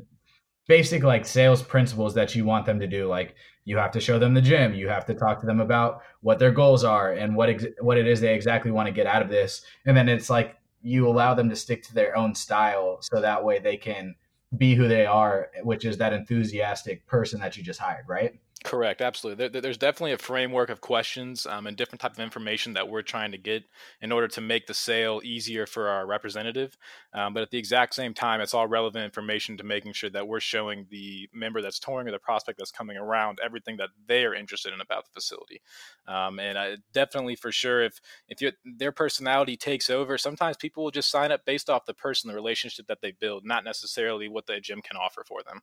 basic 0.67 1.03
like 1.03 1.25
sales 1.25 1.63
principles 1.63 2.15
that 2.15 2.35
you 2.35 2.45
want 2.45 2.67
them 2.67 2.81
to 2.81 2.87
do 2.87 3.07
like 3.07 3.37
you 3.65 3.77
have 3.77 3.93
to 3.93 4.01
show 4.01 4.19
them 4.19 4.35
the 4.35 4.41
gym 4.41 4.75
you 4.75 4.89
have 4.89 5.07
to 5.07 5.15
talk 5.15 5.39
to 5.41 5.47
them 5.47 5.61
about 5.61 6.03
what 6.21 6.39
their 6.39 6.51
goals 6.51 6.83
are 6.83 7.13
and 7.13 7.35
what 7.35 7.49
ex- 7.49 7.67
what 7.81 7.97
it 7.97 8.07
is 8.07 8.21
they 8.21 8.35
exactly 8.35 8.71
want 8.71 8.87
to 8.87 8.93
get 8.93 9.07
out 9.07 9.23
of 9.23 9.29
this 9.29 9.63
and 9.87 9.97
then 9.97 10.09
it's 10.09 10.29
like 10.29 10.57
you 10.83 11.09
allow 11.09 11.35
them 11.35 11.49
to 11.49 11.57
stick 11.57 11.83
to 11.83 11.95
their 11.95 12.17
own 12.17 12.35
style 12.35 12.99
so 13.01 13.21
that 13.21 13.43
way 13.43 13.59
they 13.59 13.77
can 13.77 14.15
be 14.57 14.75
who 14.75 14.89
they 14.89 15.07
are, 15.07 15.49
which 15.63 15.85
is 15.85 15.99
that 15.99 16.13
enthusiastic 16.13 17.07
person 17.07 17.41
that 17.41 17.57
you 17.57 17.63
just 17.63 17.81
hired, 17.81 18.09
right? 18.09 18.39
Correct, 18.65 19.01
absolutely. 19.01 19.49
There, 19.49 19.61
there's 19.61 19.79
definitely 19.79 20.13
a 20.13 20.19
framework 20.19 20.71
of 20.71 20.81
questions 20.81 21.47
um, 21.47 21.69
and 21.69 21.77
different 21.77 22.01
type 22.01 22.15
of 22.15 22.19
information 22.19 22.73
that 22.73 22.89
we're 22.89 23.03
trying 23.03 23.31
to 23.31 23.39
get 23.39 23.65
in 24.01 24.11
order 24.11 24.27
to 24.29 24.41
make 24.41 24.67
the 24.67 24.75
sale 24.75 25.21
easier 25.23 25.67
for 25.67 25.89
our 25.89 26.05
representative. 26.05 26.77
Um, 27.13 27.33
but 27.33 27.43
at 27.45 27.51
the 27.51 27.59
exact 27.59 27.95
same 27.95 28.13
time, 28.13 28.41
it's 28.41 28.55
all 28.55 28.67
relevant 28.67 29.05
information 29.05 29.57
to 29.59 29.63
making 29.63 29.93
sure 29.93 30.11
that 30.11 30.27
we're 30.27 30.41
showing 30.41 30.87
the 30.91 31.29
member 31.33 31.63
that's 31.63 31.79
touring 31.79 32.09
or 32.09 32.11
the 32.11 32.19
prospect 32.19 32.59
that's 32.59 32.73
coming 32.73 32.97
around 32.97 33.39
everything 33.45 33.77
that 33.77 33.91
they 34.09 34.25
are 34.25 34.35
interested 34.35 34.73
in 34.73 34.81
about 34.81 35.05
the 35.05 35.13
facility. 35.13 35.61
Um, 36.09 36.41
and 36.41 36.59
I, 36.59 36.79
definitely, 36.93 37.37
for 37.37 37.53
sure, 37.53 37.83
if 37.85 38.01
if 38.27 38.55
their 38.65 38.91
personality 38.91 39.57
takes 39.57 39.91
over, 39.91 40.19
sometimes 40.19 40.57
people 40.57 40.83
will 40.83 40.91
just 40.91 41.11
sign 41.11 41.31
up 41.31 41.45
based 41.45 41.71
off 41.71 41.85
the 41.85 41.95
person, 41.95 42.29
the 42.29 42.35
relationship 42.35 42.89
that 42.89 43.01
they 43.01 43.13
build, 43.13 43.45
not 43.45 43.65
necessarily 43.65 44.29
what 44.29 44.47
the 44.47 44.59
gym 44.61 44.83
can 44.83 44.97
offer 44.97 45.23
for 45.25 45.43
them. 45.45 45.61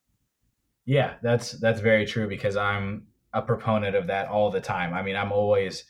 Yeah, 0.86 1.16
that's 1.22 1.54
that's 1.54 1.80
very 1.80 2.06
true 2.06 2.28
because 2.28 2.58
I'm 2.58 3.08
a 3.34 3.42
proponent 3.42 3.96
of 3.96 4.08
that 4.08 4.28
all 4.28 4.52
the 4.52 4.62
time. 4.62 4.94
I 4.94 5.02
mean, 5.02 5.16
I'm 5.16 5.32
always 5.32 5.86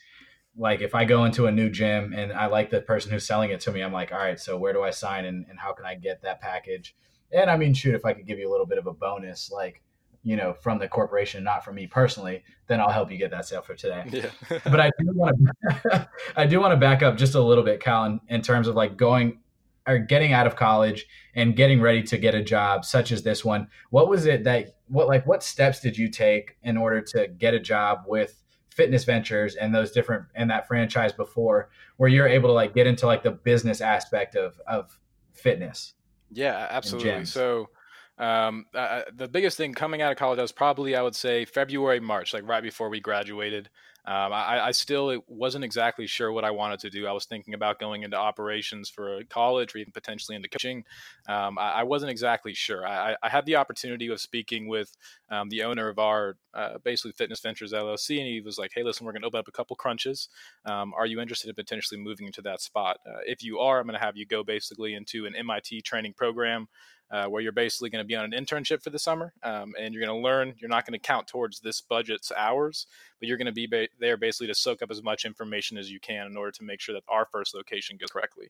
like 0.56 0.80
if 0.80 0.94
I 0.94 1.04
go 1.04 1.24
into 1.24 1.46
a 1.46 1.52
new 1.52 1.68
gym 1.68 2.12
and 2.14 2.32
I 2.32 2.46
like 2.46 2.70
the 2.70 2.80
person 2.80 3.10
who's 3.10 3.26
selling 3.26 3.50
it 3.50 3.60
to 3.60 3.72
me, 3.72 3.82
I'm 3.82 3.92
like, 3.92 4.12
all 4.12 4.18
right, 4.18 4.38
so 4.38 4.56
where 4.56 4.72
do 4.72 4.82
I 4.82 4.90
sign 4.90 5.24
and, 5.24 5.44
and 5.48 5.58
how 5.58 5.72
can 5.72 5.84
I 5.84 5.96
get 5.96 6.22
that 6.22 6.40
package? 6.40 6.94
And 7.32 7.50
I 7.50 7.56
mean, 7.56 7.74
shoot, 7.74 7.94
if 7.94 8.04
I 8.04 8.12
could 8.12 8.26
give 8.26 8.38
you 8.38 8.48
a 8.48 8.52
little 8.52 8.66
bit 8.66 8.78
of 8.78 8.86
a 8.86 8.92
bonus, 8.92 9.50
like, 9.50 9.82
you 10.22 10.36
know, 10.36 10.54
from 10.54 10.78
the 10.78 10.88
corporation, 10.88 11.42
not 11.42 11.64
from 11.64 11.74
me 11.74 11.86
personally, 11.86 12.44
then 12.68 12.80
I'll 12.80 12.90
help 12.90 13.10
you 13.10 13.18
get 13.18 13.30
that 13.32 13.46
sale 13.46 13.62
for 13.62 13.74
today. 13.74 14.04
Yeah. 14.06 14.58
but 14.64 14.80
I 14.80 14.90
do 14.98 15.06
want 15.12 15.36
to, 15.82 16.08
I 16.36 16.46
do 16.46 16.60
want 16.60 16.72
to 16.72 16.76
back 16.76 17.02
up 17.02 17.16
just 17.16 17.34
a 17.34 17.42
little 17.42 17.64
bit, 17.64 17.80
Cal, 17.80 18.04
in, 18.04 18.20
in 18.28 18.40
terms 18.40 18.68
of 18.68 18.76
like 18.76 18.96
going 18.96 19.40
or 19.86 19.98
getting 19.98 20.32
out 20.32 20.46
of 20.46 20.56
college 20.56 21.06
and 21.34 21.56
getting 21.56 21.80
ready 21.80 22.02
to 22.02 22.16
get 22.16 22.34
a 22.34 22.42
job 22.42 22.84
such 22.84 23.12
as 23.12 23.22
this 23.22 23.44
one 23.44 23.68
what 23.90 24.08
was 24.08 24.26
it 24.26 24.44
that 24.44 24.76
what 24.88 25.08
like 25.08 25.26
what 25.26 25.42
steps 25.42 25.80
did 25.80 25.96
you 25.96 26.08
take 26.08 26.56
in 26.62 26.76
order 26.76 27.00
to 27.00 27.28
get 27.38 27.54
a 27.54 27.60
job 27.60 28.02
with 28.06 28.42
fitness 28.70 29.04
ventures 29.04 29.54
and 29.54 29.74
those 29.74 29.92
different 29.92 30.24
and 30.34 30.50
that 30.50 30.66
franchise 30.66 31.12
before 31.12 31.70
where 31.96 32.08
you're 32.08 32.28
able 32.28 32.48
to 32.48 32.52
like 32.52 32.74
get 32.74 32.86
into 32.86 33.06
like 33.06 33.22
the 33.22 33.30
business 33.30 33.80
aspect 33.80 34.34
of 34.34 34.60
of 34.66 34.98
fitness 35.32 35.94
yeah 36.32 36.66
absolutely. 36.70 37.24
so 37.24 37.68
um, 38.16 38.66
uh, 38.74 39.02
the 39.16 39.26
biggest 39.26 39.56
thing 39.56 39.74
coming 39.74 40.00
out 40.00 40.12
of 40.12 40.18
college 40.18 40.38
was 40.38 40.52
probably 40.52 40.96
i 40.96 41.02
would 41.02 41.16
say 41.16 41.44
february 41.44 42.00
march 42.00 42.32
like 42.32 42.46
right 42.48 42.62
before 42.62 42.88
we 42.88 43.00
graduated 43.00 43.68
um, 44.06 44.34
I, 44.34 44.66
I, 44.66 44.70
still 44.72 45.22
wasn't 45.28 45.64
exactly 45.64 46.06
sure 46.06 46.30
what 46.30 46.44
I 46.44 46.50
wanted 46.50 46.80
to 46.80 46.90
do. 46.90 47.06
I 47.06 47.12
was 47.12 47.24
thinking 47.24 47.54
about 47.54 47.78
going 47.78 48.02
into 48.02 48.18
operations 48.18 48.90
for 48.90 49.22
college 49.30 49.74
or 49.74 49.78
even 49.78 49.92
potentially 49.92 50.36
into 50.36 50.48
coaching. 50.48 50.84
Um, 51.26 51.58
I, 51.58 51.70
I, 51.70 51.82
wasn't 51.84 52.10
exactly 52.10 52.52
sure. 52.52 52.86
I, 52.86 53.16
I, 53.22 53.30
had 53.30 53.46
the 53.46 53.56
opportunity 53.56 54.08
of 54.08 54.20
speaking 54.20 54.68
with 54.68 54.94
um, 55.30 55.48
the 55.48 55.62
owner 55.62 55.88
of 55.88 55.98
our 55.98 56.36
uh, 56.52 56.76
basically 56.84 57.12
Fitness 57.12 57.40
Ventures 57.40 57.72
LLC, 57.72 58.18
and 58.18 58.26
he 58.26 58.42
was 58.42 58.58
like, 58.58 58.72
"Hey, 58.74 58.82
listen, 58.82 59.06
we're 59.06 59.12
going 59.12 59.22
to 59.22 59.28
open 59.28 59.40
up 59.40 59.48
a 59.48 59.52
couple 59.52 59.74
crunches. 59.74 60.28
Um, 60.66 60.92
are 60.94 61.06
you 61.06 61.18
interested 61.18 61.48
in 61.48 61.54
potentially 61.54 61.98
moving 61.98 62.26
into 62.26 62.42
that 62.42 62.60
spot? 62.60 62.98
Uh, 63.06 63.20
if 63.26 63.42
you 63.42 63.58
are, 63.60 63.80
I'm 63.80 63.86
going 63.86 63.98
to 63.98 64.04
have 64.04 64.18
you 64.18 64.26
go 64.26 64.44
basically 64.44 64.92
into 64.92 65.24
an 65.24 65.34
MIT 65.34 65.80
training 65.80 66.12
program." 66.12 66.68
Uh, 67.10 67.26
where 67.26 67.42
you're 67.42 67.52
basically 67.52 67.90
going 67.90 68.02
to 68.02 68.06
be 68.06 68.16
on 68.16 68.24
an 68.24 68.32
internship 68.32 68.82
for 68.82 68.90
the 68.90 68.98
summer 68.98 69.32
um, 69.42 69.74
and 69.78 69.94
you're 69.94 70.04
going 70.04 70.16
to 70.16 70.22
learn. 70.22 70.54
You're 70.58 70.70
not 70.70 70.86
going 70.86 70.98
to 70.98 71.06
count 71.06 71.28
towards 71.28 71.60
this 71.60 71.80
budget's 71.80 72.32
hours, 72.36 72.86
but 73.20 73.28
you're 73.28 73.36
going 73.36 73.46
to 73.46 73.52
be 73.52 73.66
ba- 73.66 73.88
there 74.00 74.16
basically 74.16 74.48
to 74.48 74.54
soak 74.54 74.82
up 74.82 74.90
as 74.90 75.02
much 75.02 75.24
information 75.24 75.76
as 75.76 75.90
you 75.90 76.00
can 76.00 76.26
in 76.26 76.36
order 76.36 76.50
to 76.52 76.64
make 76.64 76.80
sure 76.80 76.94
that 76.94 77.04
our 77.08 77.26
first 77.30 77.54
location 77.54 77.98
goes 77.98 78.10
correctly. 78.10 78.48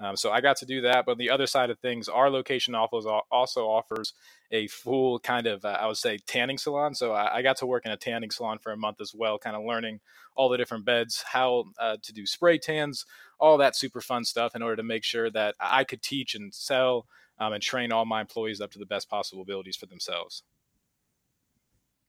Um, 0.00 0.16
so 0.16 0.30
I 0.30 0.40
got 0.40 0.56
to 0.58 0.66
do 0.66 0.80
that. 0.82 1.04
But 1.04 1.18
the 1.18 1.30
other 1.30 1.46
side 1.46 1.70
of 1.70 1.78
things, 1.78 2.08
our 2.08 2.30
location 2.30 2.74
also 2.74 3.66
offers 3.66 4.12
a 4.50 4.68
full 4.68 5.18
kind 5.18 5.46
of, 5.46 5.64
uh, 5.64 5.76
I 5.80 5.86
would 5.86 5.96
say, 5.96 6.18
tanning 6.18 6.58
salon. 6.58 6.94
So 6.94 7.12
I, 7.12 7.36
I, 7.36 7.42
got 7.42 7.56
to 7.58 7.66
work 7.66 7.84
in 7.84 7.92
a 7.92 7.96
tanning 7.96 8.30
salon 8.30 8.58
for 8.58 8.70
a 8.70 8.76
month 8.76 9.00
as 9.00 9.12
well, 9.14 9.38
kind 9.38 9.56
of 9.56 9.64
learning 9.64 10.00
all 10.36 10.48
the 10.48 10.56
different 10.56 10.84
beds, 10.84 11.24
how 11.32 11.64
uh, 11.80 11.96
to 12.02 12.12
do 12.12 12.26
spray 12.26 12.58
tans, 12.58 13.04
all 13.40 13.58
that 13.58 13.74
super 13.74 14.00
fun 14.00 14.24
stuff 14.24 14.54
in 14.54 14.62
order 14.62 14.76
to 14.76 14.82
make 14.82 15.02
sure 15.02 15.30
that 15.30 15.56
I 15.58 15.84
could 15.84 16.02
teach 16.02 16.34
and 16.34 16.54
sell 16.54 17.06
um, 17.38 17.52
and 17.52 17.62
train 17.62 17.92
all 17.92 18.04
my 18.04 18.20
employees 18.20 18.60
up 18.60 18.70
to 18.72 18.78
the 18.78 18.86
best 18.86 19.08
possible 19.08 19.42
abilities 19.42 19.76
for 19.76 19.86
themselves. 19.86 20.42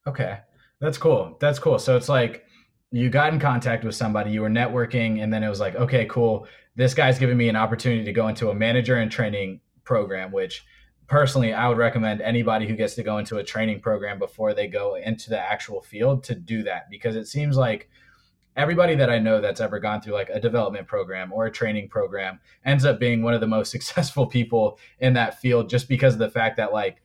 Okay, 0.06 0.40
that's 0.80 0.98
cool. 0.98 1.38
That's 1.40 1.60
cool. 1.60 1.80
So 1.80 1.98
it's 1.98 2.10
like 2.10 2.46
you 2.92 3.10
got 3.10 3.34
in 3.34 3.40
contact 3.40 3.84
with 3.84 3.96
somebody, 3.96 4.32
you 4.32 4.42
were 4.42 4.50
networking, 4.50 5.22
and 5.22 5.34
then 5.34 5.44
it 5.44 5.50
was 5.50 5.60
like, 5.60 5.76
okay, 5.76 6.06
cool. 6.06 6.48
This 6.76 6.94
guy's 6.94 7.20
giving 7.20 7.38
me 7.38 7.50
an 7.50 7.56
opportunity 7.56 8.06
to 8.06 8.14
go 8.14 8.28
into 8.28 8.50
a 8.50 8.56
manager 8.56 8.96
and 8.96 9.12
training 9.12 9.60
program, 9.84 10.32
which 10.32 10.66
personally 11.08 11.54
I 11.54 11.68
would 11.68 11.78
recommend 11.78 12.22
anybody 12.22 12.68
who 12.68 12.76
gets 12.76 12.96
to 12.96 13.04
go 13.04 13.18
into 13.18 13.38
a 13.38 13.44
training 13.44 13.82
program 13.82 14.20
before 14.20 14.54
they 14.54 14.68
go 14.68 14.96
into 14.96 15.30
the 15.30 15.40
actual 15.40 15.82
field 15.82 16.24
to 16.26 16.36
do 16.36 16.64
that 16.64 16.90
because 16.90 17.16
it 17.16 17.28
seems 17.28 17.58
like 17.58 17.90
everybody 18.58 18.96
that 18.96 19.12
I 19.12 19.20
know 19.20 19.40
that's 19.40 19.62
ever 19.62 19.80
gone 19.80 20.02
through 20.02 20.16
like 20.16 20.30
a 20.30 20.40
development 20.40 20.88
program 20.88 21.32
or 21.32 21.46
a 21.46 21.52
training 21.52 21.90
program 21.90 22.40
ends 22.66 22.86
up 22.86 23.00
being 23.00 23.22
one 23.22 23.36
of 23.36 23.40
the 23.40 23.48
most 23.48 23.72
successful 23.72 24.26
people 24.26 24.80
in 25.00 25.14
that 25.14 25.40
field 25.40 25.70
just 25.70 25.88
because 25.88 26.14
of 26.14 26.20
the 26.20 26.30
fact 26.30 26.58
that 26.58 26.74
like 26.74 27.02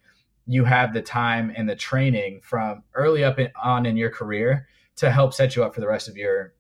you 0.47 0.65
have 0.65 0.93
the 0.93 1.03
time 1.03 1.53
and 1.55 1.69
the 1.69 1.77
training 1.77 2.41
from 2.43 2.83
early 2.95 3.23
up 3.23 3.39
in, 3.39 3.49
on 3.63 3.87
in 3.87 3.97
your 3.97 4.11
career 4.11 4.67
to 4.97 5.11
help 5.11 5.33
set 5.33 5.55
you 5.55 5.63
up 5.63 5.75
for 5.75 5.81
the 5.81 5.87
rest 5.87 6.09
of 6.09 6.17
your 6.17 6.55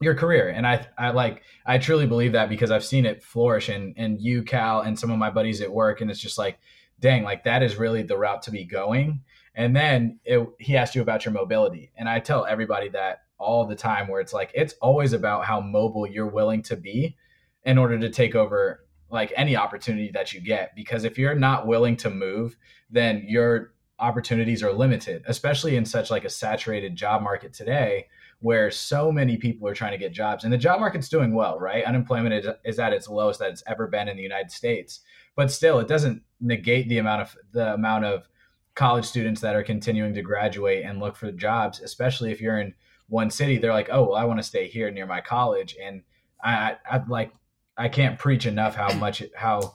your 0.00 0.16
career. 0.16 0.48
And 0.48 0.66
i 0.66 0.84
i 0.98 1.10
like 1.10 1.42
i 1.64 1.78
truly 1.78 2.08
believe 2.08 2.32
that 2.32 2.48
because 2.48 2.72
i've 2.72 2.84
seen 2.84 3.06
it 3.06 3.22
flourish 3.22 3.68
and, 3.68 3.94
and 3.96 4.20
you 4.20 4.42
cal 4.42 4.80
and 4.80 4.98
some 4.98 5.12
of 5.12 5.18
my 5.18 5.30
buddies 5.30 5.60
at 5.60 5.72
work 5.72 6.00
and 6.00 6.10
it's 6.10 6.20
just 6.20 6.38
like 6.38 6.58
dang 6.98 7.22
like 7.22 7.44
that 7.44 7.62
is 7.62 7.76
really 7.76 8.02
the 8.02 8.16
route 8.16 8.42
to 8.42 8.50
be 8.50 8.64
going. 8.64 9.22
And 9.54 9.74
then 9.74 10.18
it, 10.24 10.46
he 10.58 10.76
asked 10.76 10.94
you 10.94 11.02
about 11.02 11.24
your 11.24 11.32
mobility 11.32 11.92
and 11.96 12.08
i 12.08 12.18
tell 12.18 12.44
everybody 12.44 12.88
that 12.90 13.25
all 13.38 13.66
the 13.66 13.76
time 13.76 14.08
where 14.08 14.20
it's 14.20 14.32
like 14.32 14.50
it's 14.54 14.74
always 14.80 15.12
about 15.12 15.44
how 15.44 15.60
mobile 15.60 16.06
you're 16.06 16.26
willing 16.26 16.62
to 16.62 16.76
be 16.76 17.16
in 17.64 17.78
order 17.78 17.98
to 17.98 18.08
take 18.08 18.34
over 18.34 18.84
like 19.10 19.32
any 19.36 19.56
opportunity 19.56 20.10
that 20.12 20.32
you 20.32 20.40
get. 20.40 20.74
Because 20.74 21.04
if 21.04 21.18
you're 21.18 21.34
not 21.34 21.66
willing 21.66 21.96
to 21.98 22.10
move 22.10 22.56
then 22.90 23.24
your 23.26 23.72
opportunities 23.98 24.62
are 24.62 24.72
limited 24.72 25.22
especially 25.26 25.74
in 25.76 25.84
such 25.84 26.10
like 26.10 26.24
a 26.24 26.30
saturated 26.30 26.94
job 26.94 27.22
market 27.22 27.54
today 27.54 28.06
where 28.40 28.70
so 28.70 29.10
many 29.10 29.38
people 29.38 29.66
are 29.66 29.74
trying 29.74 29.92
to 29.92 29.98
get 29.98 30.12
jobs. 30.12 30.44
And 30.44 30.52
the 30.52 30.58
job 30.58 30.80
market's 30.80 31.08
doing 31.08 31.34
well 31.34 31.58
right? 31.58 31.84
Unemployment 31.84 32.34
is, 32.34 32.46
is 32.64 32.78
at 32.78 32.92
its 32.92 33.08
lowest 33.08 33.40
that 33.40 33.50
it's 33.50 33.62
ever 33.66 33.86
been 33.86 34.08
in 34.08 34.16
the 34.16 34.22
united 34.22 34.50
states. 34.50 35.00
But 35.34 35.50
still 35.50 35.78
it 35.78 35.88
doesn't 35.88 36.22
negate 36.40 36.88
the 36.88 36.98
amount 36.98 37.22
of 37.22 37.36
the 37.52 37.74
amount 37.74 38.04
of 38.04 38.28
college 38.74 39.06
students 39.06 39.40
that 39.40 39.56
are 39.56 39.62
continuing 39.62 40.14
to 40.14 40.22
graduate 40.22 40.84
and 40.84 41.00
look 41.00 41.16
for 41.16 41.32
jobs 41.32 41.80
especially 41.80 42.30
if 42.30 42.40
you're 42.40 42.60
in 42.60 42.74
one 43.08 43.30
city, 43.30 43.58
they're 43.58 43.72
like, 43.72 43.88
oh, 43.90 44.10
well, 44.10 44.14
I 44.16 44.24
want 44.24 44.38
to 44.38 44.42
stay 44.42 44.68
here 44.68 44.90
near 44.90 45.06
my 45.06 45.20
college. 45.20 45.76
And 45.82 46.02
I, 46.42 46.52
I, 46.90 46.96
I 46.96 47.02
like, 47.08 47.32
I 47.76 47.88
can't 47.88 48.18
preach 48.18 48.46
enough 48.46 48.74
how 48.74 48.92
much, 48.98 49.22
how 49.34 49.74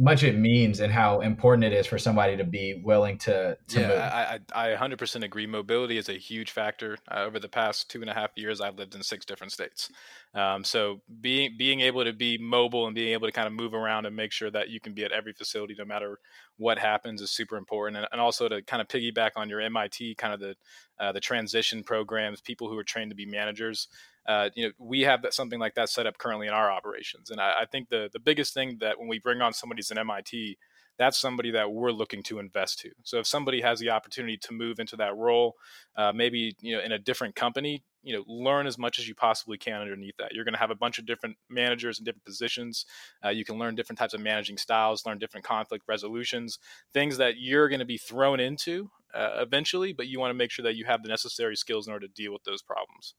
much 0.00 0.22
it 0.22 0.38
means 0.38 0.78
and 0.78 0.92
how 0.92 1.20
important 1.20 1.64
it 1.64 1.72
is 1.72 1.84
for 1.84 1.98
somebody 1.98 2.36
to 2.36 2.44
be 2.44 2.80
willing 2.84 3.18
to, 3.18 3.58
to 3.66 3.80
yeah, 3.80 3.88
move. 3.88 3.98
I, 3.98 4.38
I, 4.54 4.72
I 4.74 4.76
100% 4.76 5.24
agree. 5.24 5.44
Mobility 5.44 5.98
is 5.98 6.08
a 6.08 6.12
huge 6.12 6.52
factor. 6.52 6.96
Uh, 7.10 7.24
over 7.24 7.40
the 7.40 7.48
past 7.48 7.90
two 7.90 8.00
and 8.00 8.08
a 8.08 8.14
half 8.14 8.30
years, 8.36 8.60
I've 8.60 8.76
lived 8.76 8.94
in 8.94 9.02
six 9.02 9.24
different 9.24 9.52
states. 9.52 9.90
Um, 10.34 10.62
so 10.62 11.00
being 11.20 11.56
being 11.58 11.80
able 11.80 12.04
to 12.04 12.12
be 12.12 12.38
mobile 12.38 12.86
and 12.86 12.94
being 12.94 13.12
able 13.12 13.26
to 13.26 13.32
kind 13.32 13.48
of 13.48 13.52
move 13.52 13.74
around 13.74 14.06
and 14.06 14.14
make 14.14 14.30
sure 14.30 14.50
that 14.52 14.68
you 14.68 14.78
can 14.78 14.92
be 14.92 15.04
at 15.04 15.10
every 15.10 15.32
facility 15.32 15.74
no 15.76 15.84
matter 15.84 16.20
what 16.58 16.78
happens 16.78 17.22
is 17.22 17.30
super 17.30 17.56
important. 17.56 17.96
And, 17.96 18.06
and 18.12 18.20
also 18.20 18.48
to 18.48 18.62
kind 18.62 18.82
of 18.82 18.88
piggyback 18.88 19.30
on 19.36 19.48
your 19.48 19.60
MIT 19.60 20.16
kind 20.16 20.34
of 20.34 20.40
the 20.40 20.54
uh, 21.00 21.12
the 21.12 21.20
transition 21.20 21.82
programs, 21.82 22.40
people 22.40 22.68
who 22.68 22.76
are 22.76 22.84
trained 22.84 23.10
to 23.10 23.16
be 23.16 23.24
managers 23.24 23.88
uh, 24.28 24.50
you 24.54 24.66
know, 24.66 24.72
we 24.78 25.00
have 25.00 25.24
something 25.30 25.58
like 25.58 25.74
that 25.74 25.88
set 25.88 26.06
up 26.06 26.18
currently 26.18 26.46
in 26.46 26.52
our 26.52 26.70
operations. 26.70 27.30
And 27.30 27.40
I, 27.40 27.62
I, 27.62 27.64
think 27.64 27.88
the 27.88 28.10
the 28.12 28.20
biggest 28.20 28.52
thing 28.52 28.76
that 28.80 28.98
when 28.98 29.08
we 29.08 29.18
bring 29.18 29.40
on 29.40 29.54
somebody 29.54 29.78
who's 29.78 29.90
an 29.90 29.96
MIT, 29.96 30.58
that's 30.98 31.18
somebody 31.18 31.52
that 31.52 31.72
we're 31.72 31.92
looking 31.92 32.22
to 32.24 32.38
invest 32.38 32.80
to. 32.80 32.90
So 33.04 33.18
if 33.18 33.26
somebody 33.26 33.60
has 33.60 33.78
the 33.78 33.90
opportunity 33.90 34.36
to 34.38 34.52
move 34.52 34.80
into 34.80 34.96
that 34.96 35.16
role, 35.16 35.54
uh, 35.96 36.12
maybe 36.12 36.56
you 36.60 36.76
know 36.76 36.82
in 36.82 36.92
a 36.92 36.98
different 36.98 37.34
company, 37.34 37.84
you 38.02 38.14
know, 38.14 38.24
learn 38.26 38.66
as 38.66 38.78
much 38.78 38.98
as 38.98 39.08
you 39.08 39.14
possibly 39.14 39.58
can 39.58 39.80
underneath 39.80 40.16
that. 40.18 40.32
You're 40.32 40.44
going 40.44 40.54
to 40.54 40.60
have 40.60 40.70
a 40.70 40.76
bunch 40.76 40.98
of 40.98 41.06
different 41.06 41.36
managers 41.48 41.98
and 41.98 42.06
different 42.06 42.24
positions. 42.24 42.86
Uh, 43.24 43.30
you 43.30 43.44
can 43.44 43.58
learn 43.58 43.74
different 43.74 43.98
types 43.98 44.14
of 44.14 44.20
managing 44.20 44.56
styles, 44.56 45.04
learn 45.06 45.18
different 45.18 45.44
conflict 45.44 45.84
resolutions, 45.88 46.58
things 46.92 47.16
that 47.18 47.34
you're 47.38 47.68
going 47.68 47.80
to 47.80 47.84
be 47.84 47.98
thrown 47.98 48.40
into 48.40 48.90
uh, 49.14 49.38
eventually, 49.40 49.92
but 49.92 50.06
you 50.06 50.18
want 50.18 50.30
to 50.30 50.34
make 50.34 50.50
sure 50.50 50.62
that 50.62 50.76
you 50.76 50.84
have 50.84 51.02
the 51.02 51.08
necessary 51.08 51.56
skills 51.56 51.86
in 51.86 51.92
order 51.92 52.06
to 52.06 52.12
deal 52.12 52.32
with 52.32 52.44
those 52.44 52.62
problems. 52.62 53.14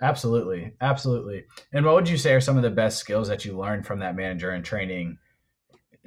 Absolutely. 0.00 0.72
Absolutely. 0.80 1.44
And 1.72 1.84
what 1.84 1.94
would 1.94 2.08
you 2.08 2.16
say 2.16 2.32
are 2.34 2.40
some 2.40 2.56
of 2.56 2.62
the 2.62 2.70
best 2.70 2.98
skills 2.98 3.28
that 3.28 3.44
you 3.44 3.58
learned 3.58 3.84
from 3.84 3.98
that 3.98 4.14
manager 4.14 4.50
and 4.50 4.64
training 4.64 5.18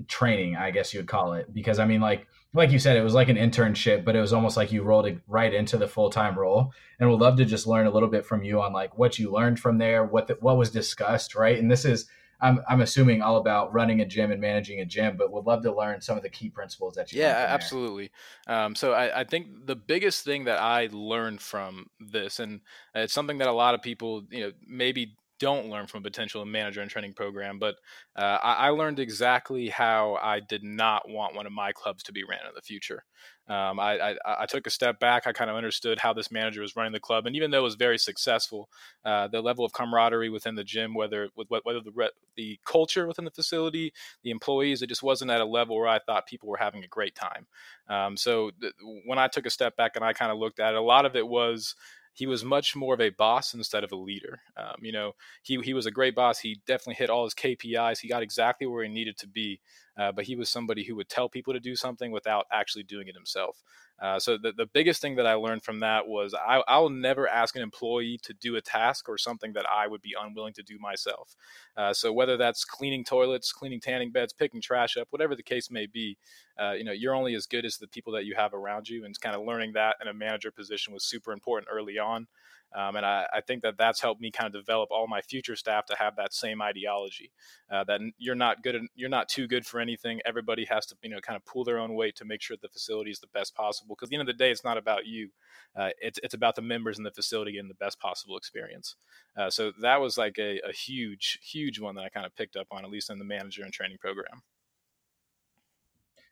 training, 0.08 0.56
I 0.56 0.72
guess 0.72 0.94
you 0.94 1.00
would 1.00 1.08
call 1.08 1.34
it? 1.34 1.54
Because 1.54 1.80
I 1.80 1.86
mean 1.86 2.02
like 2.02 2.28
like 2.54 2.72
you 2.72 2.80
said, 2.80 2.98
it 2.98 3.04
was 3.04 3.14
like 3.14 3.30
an 3.30 3.38
internship, 3.38 4.04
but 4.04 4.16
it 4.16 4.20
was 4.20 4.34
almost 4.34 4.58
like 4.58 4.74
you 4.74 4.84
rolled 4.84 5.08
it 5.08 5.22
right 5.28 5.54
into 5.54 5.78
the 5.78 5.88
full 5.88 6.10
time 6.10 6.38
role. 6.38 6.74
And 7.00 7.10
we'd 7.10 7.20
love 7.20 7.38
to 7.38 7.46
just 7.46 7.66
learn 7.66 7.88
a 7.88 7.92
little 7.92 8.10
bit 8.10 8.26
from 8.26 8.44
you 8.44 8.62
on 8.62 8.74
like 8.74 8.98
what 8.98 9.18
you 9.18 9.32
learned 9.32 9.60
from 9.60 9.78
there, 9.78 10.04
what 10.04 10.28
the, 10.28 10.38
what 10.42 10.58
was 10.58 10.70
discussed, 10.70 11.34
right? 11.34 11.58
And 11.58 11.72
this 11.72 11.86
is 11.86 12.08
I'm 12.42 12.60
I'm 12.68 12.82
assuming 12.82 13.22
all 13.22 13.38
about 13.38 13.72
running 13.72 14.02
a 14.02 14.06
gym 14.06 14.32
and 14.32 14.42
managing 14.42 14.82
a 14.82 14.86
gym, 14.86 15.16
but 15.16 15.32
would 15.32 15.46
love 15.46 15.62
to 15.64 15.74
learn 15.74 16.02
some 16.02 16.18
of 16.18 16.24
the 16.24 16.30
key 16.30 16.50
principles 16.50 16.96
that 16.96 17.12
you. 17.12 17.22
Yeah, 17.22 17.46
absolutely. 17.50 18.12
Um, 18.48 18.76
so 18.76 18.94
I, 18.94 19.22
I 19.22 19.24
think 19.24 19.66
the 19.66 19.76
biggest 19.76 20.26
thing 20.26 20.46
that 20.46 20.60
I 20.60 20.90
learned 20.92 21.42
from 21.42 21.88
this, 22.00 22.40
and 22.40 22.62
it's 22.96 23.14
something 23.14 23.38
that 23.38 23.48
a 23.48 23.54
lot 23.54 23.76
of 23.76 23.82
people, 23.82 24.24
you 24.32 24.42
know, 24.42 24.52
maybe 24.68 25.16
don't 25.42 25.70
learn 25.72 25.88
from 25.88 26.02
a 26.02 26.04
potential 26.04 26.46
manager 26.46 26.82
and 26.82 26.90
training 26.90 27.14
program, 27.14 27.58
but 27.58 27.76
uh, 28.16 28.38
I, 28.44 28.68
I, 28.68 28.70
learned 28.70 29.00
exactly 29.00 29.70
how 29.70 30.20
I 30.22 30.40
did 30.40 30.64
not 30.64 31.10
want 31.10 31.36
one 31.36 31.48
of 31.48 31.52
my 31.52 31.72
clubs 31.72 32.04
to 32.04 32.14
be 32.14 32.24
ran 32.24 32.42
in 32.48 32.54
the 32.54 32.62
future. 32.62 33.04
Um, 33.48 33.80
I, 33.80 34.12
I, 34.12 34.16
I, 34.24 34.46
took 34.46 34.68
a 34.68 34.70
step 34.70 35.00
back. 35.00 35.26
I 35.26 35.34
kind 35.34 35.50
of 35.50 35.56
understood 35.56 35.98
how 35.98 36.14
this 36.14 36.32
manager 36.32 36.62
was 36.62 36.76
running 36.76 36.94
the 36.94 37.00
club, 37.00 37.26
and 37.26 37.36
even 37.36 37.50
though 37.50 37.58
it 37.58 37.64
was 37.64 37.74
very 37.74 37.98
successful, 37.98 38.70
uh, 39.04 39.28
the 39.30 39.42
level 39.42 39.66
of 39.66 39.74
camaraderie 39.74 40.30
within 40.30 40.54
the 40.54 40.64
gym, 40.64 40.94
whether 40.94 41.30
whether 41.36 41.82
the 41.82 42.12
the 42.38 42.60
culture 42.64 43.08
within 43.08 43.26
the 43.26 43.32
facility, 43.32 43.94
the 44.24 44.30
employees, 44.30 44.84
it 44.84 44.90
just 44.90 45.04
wasn't 45.04 45.32
at 45.32 45.42
a 45.42 45.46
level 45.46 45.76
where 45.76 45.88
I 45.88 46.00
thought 46.00 46.28
people 46.28 46.50
were 46.50 46.58
having 46.58 46.84
a 46.84 46.88
great 46.88 47.16
time. 47.16 47.48
Um, 47.90 48.16
so 48.16 48.52
th- 48.62 48.74
when 49.06 49.18
I 49.18 49.28
took 49.28 49.48
a 49.48 49.50
step 49.50 49.76
back 49.76 49.96
and 49.96 50.06
I 50.06 50.14
kind 50.14 50.32
of 50.32 50.38
looked 50.38 50.60
at 50.60 50.74
it, 50.74 50.78
a 50.78 50.82
lot 50.82 51.06
of 51.06 51.16
it 51.16 51.28
was 51.28 51.76
he 52.13 52.27
was 52.27 52.44
much 52.44 52.75
more 52.75 52.94
of 52.94 53.01
a 53.01 53.10
boss 53.10 53.53
instead 53.53 53.84
of 53.84 53.91
a 53.91 53.96
leader. 53.96 54.41
Um, 54.58 54.75
you 54.82 54.91
know, 54.91 55.13
he 55.44 55.60
he 55.62 55.74
was 55.74 55.86
a 55.86 55.91
great 55.91 56.15
boss. 56.15 56.39
He 56.39 56.62
definitely 56.68 56.96
hit 56.96 57.10
all 57.10 57.24
his 57.24 57.34
KPIs. 57.34 58.00
He 58.00 58.08
got 58.08 58.24
exactly 58.24 58.68
where 58.68 58.84
he 58.84 58.89
needed 58.89 59.18
to 59.20 59.27
be. 59.27 59.62
Uh, 59.98 60.12
but 60.12 60.26
he 60.26 60.36
was 60.36 60.50
somebody 60.50 60.84
who 60.84 60.96
would 60.96 61.10
tell 61.10 61.28
people 61.28 61.54
to 61.54 61.60
do 61.60 61.76
something 61.76 62.12
without 62.12 62.46
actually 62.52 62.84
doing 62.84 63.08
it 63.08 63.16
himself. 63.16 63.62
Uh, 64.02 64.18
so 64.18 64.38
the, 64.38 64.52
the 64.54 64.66
biggest 64.66 65.02
thing 65.02 65.16
that 65.16 65.28
I 65.28 65.36
learned 65.36 65.64
from 65.64 65.80
that 65.82 66.08
was 66.08 66.34
I, 66.34 66.64
I 66.68 66.80
will 66.80 66.90
never 66.90 67.28
ask 67.28 67.56
an 67.56 67.62
employee 67.62 68.20
to 68.24 68.34
do 68.34 68.56
a 68.56 68.62
task 68.62 69.08
or 69.08 69.18
something 69.18 69.54
that 69.54 69.66
I 69.70 69.88
would 69.88 70.02
be 70.02 70.16
unwilling 70.20 70.54
to 70.54 70.64
do 70.64 70.80
myself. 70.80 71.36
Uh, 71.78 71.94
so 71.94 72.12
whether 72.12 72.36
that's 72.36 72.66
cleaning 72.66 73.04
toilets, 73.04 73.52
cleaning 73.52 73.80
tanning 73.80 74.12
beds, 74.12 74.34
picking 74.34 74.62
trash 74.62 74.98
up, 74.98 75.08
whatever 75.12 75.36
the 75.36 75.44
case 75.44 75.70
may 75.70 75.86
be, 75.86 76.18
uh, 76.60 76.72
you 76.72 76.84
know, 76.84 76.92
you're 76.92 77.14
only 77.14 77.36
as 77.36 77.46
good 77.46 77.66
as 77.66 77.78
the 77.78 77.88
people 77.88 78.14
that 78.14 78.26
you 78.26 78.34
have 78.36 78.54
around 78.54 78.90
you. 78.90 79.06
And 79.06 79.20
kind 79.20 79.36
of 79.36 79.44
learning 79.46 79.74
that 79.74 79.98
in 80.02 80.08
a 80.08 80.14
manager 80.14 80.52
position 80.52 80.94
was 80.94 81.04
super 81.04 81.32
important 81.32 81.68
early 81.72 82.00
on. 82.00 82.28
Um, 82.74 82.96
and 82.96 83.06
I, 83.06 83.28
I, 83.34 83.42
think 83.42 83.63
that 83.63 83.78
that's 83.78 84.00
helped 84.00 84.22
me 84.22 84.32
kind 84.32 84.48
of 84.48 84.54
develop 84.54 84.90
all 84.92 85.06
my 85.08 85.22
future 85.22 85.58
staff 85.58 85.86
to 85.88 85.96
have 85.96 86.16
that 86.16 86.34
same 86.34 86.62
ideology 86.62 87.32
uh, 87.70 87.84
that 87.84 88.00
you're 88.18 88.36
not 88.36 88.63
good, 88.63 88.82
you're 88.96 89.10
not 89.10 89.28
too 89.28 89.46
good 89.46 89.66
for 89.66 89.82
anything. 89.82 90.22
Everybody 90.25 90.66
has 90.66 90.86
to, 90.88 90.96
you 91.01 91.10
know, 91.10 91.20
kind 91.20 91.36
of 91.36 91.46
pull 91.46 91.66
their 91.66 91.78
own 91.78 91.96
weight 91.96 92.16
to 92.18 92.25
make 92.25 92.42
sure 92.42 92.56
the 92.62 92.70
facility 92.70 93.12
is 93.12 93.20
the 93.20 93.28
best 93.34 93.56
possible. 93.56 93.96
Because 93.96 94.08
at 94.08 94.10
the 94.12 94.16
end 94.16 94.30
of 94.30 94.38
the 94.38 94.42
day, 94.42 94.51
it's 94.51 94.63
not 94.63 94.78
about 94.78 95.06
you. 95.06 95.30
Uh, 95.75 95.90
it's, 96.00 96.20
it's 96.24 96.34
about 96.34 96.56
the 96.56 96.62
members 96.62 96.98
in 96.98 97.04
the 97.04 97.12
facility 97.12 97.58
and 97.58 97.70
the 97.70 97.75
best 97.75 98.00
possible 98.00 98.38
experience. 98.38 98.96
Uh, 99.38 99.50
so 99.50 99.74
that 99.82 100.00
was 100.00 100.18
like 100.18 100.38
a, 100.40 100.62
a 100.68 100.72
huge, 100.72 101.40
huge 101.44 101.80
one 101.80 101.96
that 101.96 102.06
I 102.06 102.10
kind 102.10 102.25
of 102.25 102.36
picked 102.36 102.56
up 102.56 102.68
on, 102.72 102.86
at 102.86 102.92
least 102.92 103.10
in 103.10 103.20
the 103.20 103.25
manager 103.25 103.63
and 103.63 103.74
training 103.74 103.98
program. 104.00 104.44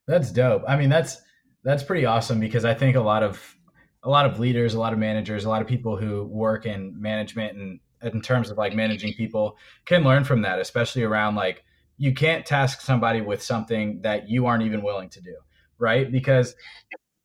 That's 0.07 0.31
dope. 0.31 0.63
I 0.67 0.77
mean, 0.77 0.89
that's, 0.89 1.21
that's 1.63 1.83
pretty 1.83 2.05
awesome 2.05 2.39
because 2.39 2.63
I 2.63 2.73
think 2.73 2.95
a 2.95 3.01
lot 3.01 3.23
of 3.23 3.58
a 4.03 4.09
lot 4.09 4.25
of 4.25 4.39
leaders, 4.39 4.73
a 4.73 4.79
lot 4.79 4.93
of 4.93 4.99
managers, 4.99 5.45
a 5.45 5.49
lot 5.49 5.61
of 5.61 5.67
people 5.67 5.97
who 5.97 6.23
work 6.25 6.65
in 6.65 6.99
management 6.99 7.57
and 7.57 7.79
in 8.01 8.21
terms 8.21 8.49
of 8.49 8.57
like 8.57 8.73
managing 8.73 9.13
people 9.13 9.57
can 9.85 10.03
learn 10.03 10.23
from 10.23 10.41
that, 10.41 10.59
especially 10.59 11.03
around 11.03 11.35
like 11.35 11.63
you 11.97 12.13
can't 12.13 12.45
task 12.45 12.79
somebody 12.79 13.19
with 13.19 13.43
something 13.43 14.01
that 14.01 14.29
you 14.29 14.45
aren't 14.45 14.63
even 14.63 14.81
willing 14.81 15.09
to 15.09 15.21
do, 15.21 15.35
right? 15.77 16.09
Because 16.09 16.55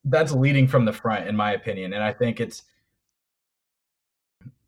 that's 0.03 0.33
leading 0.33 0.67
from 0.67 0.83
the 0.83 0.91
front, 0.91 1.27
in 1.27 1.35
my 1.35 1.53
opinion. 1.53 1.93
And 1.93 2.03
I 2.03 2.11
think 2.11 2.39
it's 2.41 2.63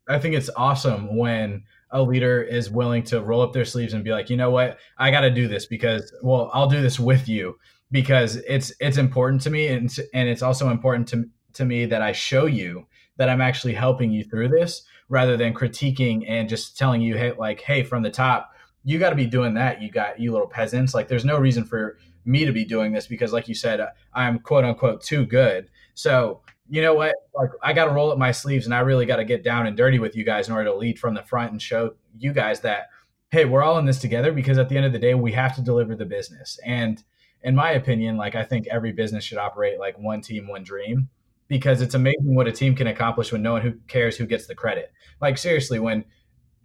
I 0.08 0.18
think 0.18 0.34
it's 0.34 0.48
awesome 0.56 1.16
when 1.16 1.64
a 1.90 2.02
leader 2.02 2.42
is 2.42 2.70
willing 2.70 3.02
to 3.04 3.20
roll 3.20 3.42
up 3.42 3.52
their 3.52 3.66
sleeves 3.66 3.92
and 3.92 4.02
be 4.02 4.10
like, 4.10 4.30
you 4.30 4.36
know 4.36 4.50
what, 4.50 4.78
I 4.96 5.10
got 5.10 5.20
to 5.20 5.30
do 5.30 5.48
this 5.48 5.66
because, 5.66 6.12
well, 6.22 6.50
I'll 6.54 6.68
do 6.68 6.80
this 6.80 6.98
with 6.98 7.28
you 7.28 7.58
because 7.90 8.36
it's 8.36 8.72
it's 8.80 8.96
important 8.96 9.42
to 9.42 9.50
me 9.50 9.68
and 9.68 9.94
and 10.14 10.28
it's 10.28 10.42
also 10.42 10.70
important 10.70 11.08
to 11.08 11.28
to 11.58 11.64
me 11.64 11.86
that 11.86 12.02
I 12.02 12.12
show 12.12 12.46
you 12.46 12.86
that 13.18 13.28
I'm 13.28 13.40
actually 13.40 13.74
helping 13.74 14.10
you 14.10 14.24
through 14.24 14.48
this 14.48 14.84
rather 15.08 15.36
than 15.36 15.54
critiquing 15.54 16.24
and 16.26 16.48
just 16.48 16.78
telling 16.78 17.02
you, 17.02 17.16
hey, 17.16 17.32
like, 17.38 17.60
hey, 17.60 17.82
from 17.82 18.02
the 18.02 18.10
top, 18.10 18.52
you 18.84 18.98
got 18.98 19.10
to 19.10 19.16
be 19.16 19.26
doing 19.26 19.54
that. 19.54 19.82
You 19.82 19.90
got 19.90 20.18
you 20.18 20.32
little 20.32 20.46
peasants. 20.46 20.94
Like, 20.94 21.08
there's 21.08 21.24
no 21.24 21.38
reason 21.38 21.64
for 21.64 21.98
me 22.24 22.44
to 22.44 22.52
be 22.52 22.64
doing 22.64 22.92
this 22.92 23.06
because, 23.06 23.32
like 23.32 23.48
you 23.48 23.54
said, 23.54 23.80
uh, 23.80 23.88
I'm 24.14 24.38
quote 24.38 24.64
unquote 24.64 25.02
too 25.02 25.26
good. 25.26 25.68
So, 25.94 26.42
you 26.68 26.80
know 26.80 26.94
what? 26.94 27.14
Like, 27.34 27.50
I 27.62 27.72
got 27.72 27.86
to 27.86 27.90
roll 27.90 28.12
up 28.12 28.18
my 28.18 28.32
sleeves 28.32 28.66
and 28.66 28.74
I 28.74 28.80
really 28.80 29.06
got 29.06 29.16
to 29.16 29.24
get 29.24 29.42
down 29.42 29.66
and 29.66 29.76
dirty 29.76 29.98
with 29.98 30.14
you 30.14 30.24
guys 30.24 30.48
in 30.48 30.54
order 30.54 30.70
to 30.70 30.76
lead 30.76 30.98
from 30.98 31.14
the 31.14 31.22
front 31.22 31.52
and 31.52 31.60
show 31.60 31.94
you 32.16 32.32
guys 32.32 32.60
that, 32.60 32.88
hey, 33.30 33.44
we're 33.44 33.62
all 33.62 33.78
in 33.78 33.84
this 33.84 33.98
together 33.98 34.32
because 34.32 34.58
at 34.58 34.68
the 34.68 34.76
end 34.76 34.86
of 34.86 34.92
the 34.92 34.98
day, 34.98 35.14
we 35.14 35.32
have 35.32 35.54
to 35.56 35.62
deliver 35.62 35.96
the 35.96 36.04
business. 36.04 36.58
And 36.64 37.02
in 37.42 37.54
my 37.54 37.72
opinion, 37.72 38.16
like, 38.16 38.34
I 38.34 38.44
think 38.44 38.68
every 38.68 38.92
business 38.92 39.24
should 39.24 39.38
operate 39.38 39.80
like 39.80 39.98
one 39.98 40.20
team, 40.20 40.46
one 40.46 40.62
dream 40.62 41.08
because 41.48 41.80
it's 41.80 41.94
amazing 41.94 42.34
what 42.34 42.46
a 42.46 42.52
team 42.52 42.74
can 42.74 42.86
accomplish 42.86 43.32
when 43.32 43.42
no 43.42 43.52
one 43.52 43.62
who 43.62 43.72
cares 43.88 44.16
who 44.16 44.26
gets 44.26 44.46
the 44.46 44.54
credit. 44.54 44.92
Like 45.20 45.38
seriously, 45.38 45.78
when 45.78 46.04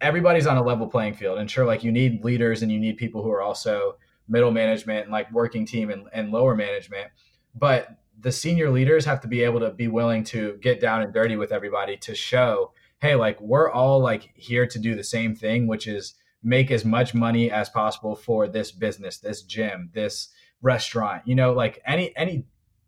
everybody's 0.00 0.46
on 0.46 0.56
a 0.56 0.62
level 0.62 0.86
playing 0.86 1.14
field, 1.14 1.38
and 1.38 1.50
sure, 1.50 1.64
like 1.64 1.82
you 1.82 1.90
need 1.90 2.24
leaders 2.24 2.62
and 2.62 2.70
you 2.70 2.78
need 2.78 2.96
people 2.96 3.22
who 3.22 3.30
are 3.30 3.42
also 3.42 3.96
middle 4.28 4.50
management 4.50 5.04
and 5.04 5.12
like 5.12 5.30
working 5.32 5.66
team 5.66 5.90
and, 5.90 6.06
and 6.12 6.30
lower 6.30 6.54
management, 6.54 7.10
but 7.54 7.98
the 8.20 8.32
senior 8.32 8.70
leaders 8.70 9.04
have 9.04 9.20
to 9.20 9.28
be 9.28 9.42
able 9.42 9.60
to 9.60 9.70
be 9.70 9.88
willing 9.88 10.22
to 10.24 10.56
get 10.62 10.80
down 10.80 11.02
and 11.02 11.12
dirty 11.12 11.36
with 11.36 11.52
everybody 11.52 11.96
to 11.96 12.14
show, 12.14 12.72
hey, 13.00 13.14
like 13.14 13.40
we're 13.40 13.70
all 13.70 14.00
like 14.00 14.32
here 14.36 14.66
to 14.66 14.78
do 14.78 14.94
the 14.94 15.04
same 15.04 15.34
thing, 15.34 15.66
which 15.66 15.86
is 15.86 16.14
make 16.42 16.70
as 16.70 16.84
much 16.84 17.14
money 17.14 17.50
as 17.50 17.68
possible 17.68 18.14
for 18.14 18.46
this 18.46 18.70
business, 18.70 19.18
this 19.18 19.42
gym, 19.42 19.90
this 19.94 20.28
restaurant, 20.62 21.22
you 21.26 21.34
know, 21.34 21.52
like 21.52 21.82
any 21.86 22.16
any 22.16 22.44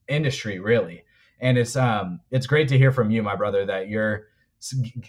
industry 0.09 0.59
really 0.61 1.02
and 1.40 1.59
it's 1.59 1.77
um 1.77 2.20
it's 2.31 2.46
great 2.46 2.68
to 2.68 2.79
hear 2.79 2.92
from 2.92 3.11
you, 3.11 3.22
my 3.22 3.37
brother, 3.37 3.66
that 3.66 3.88
you're 3.88 4.27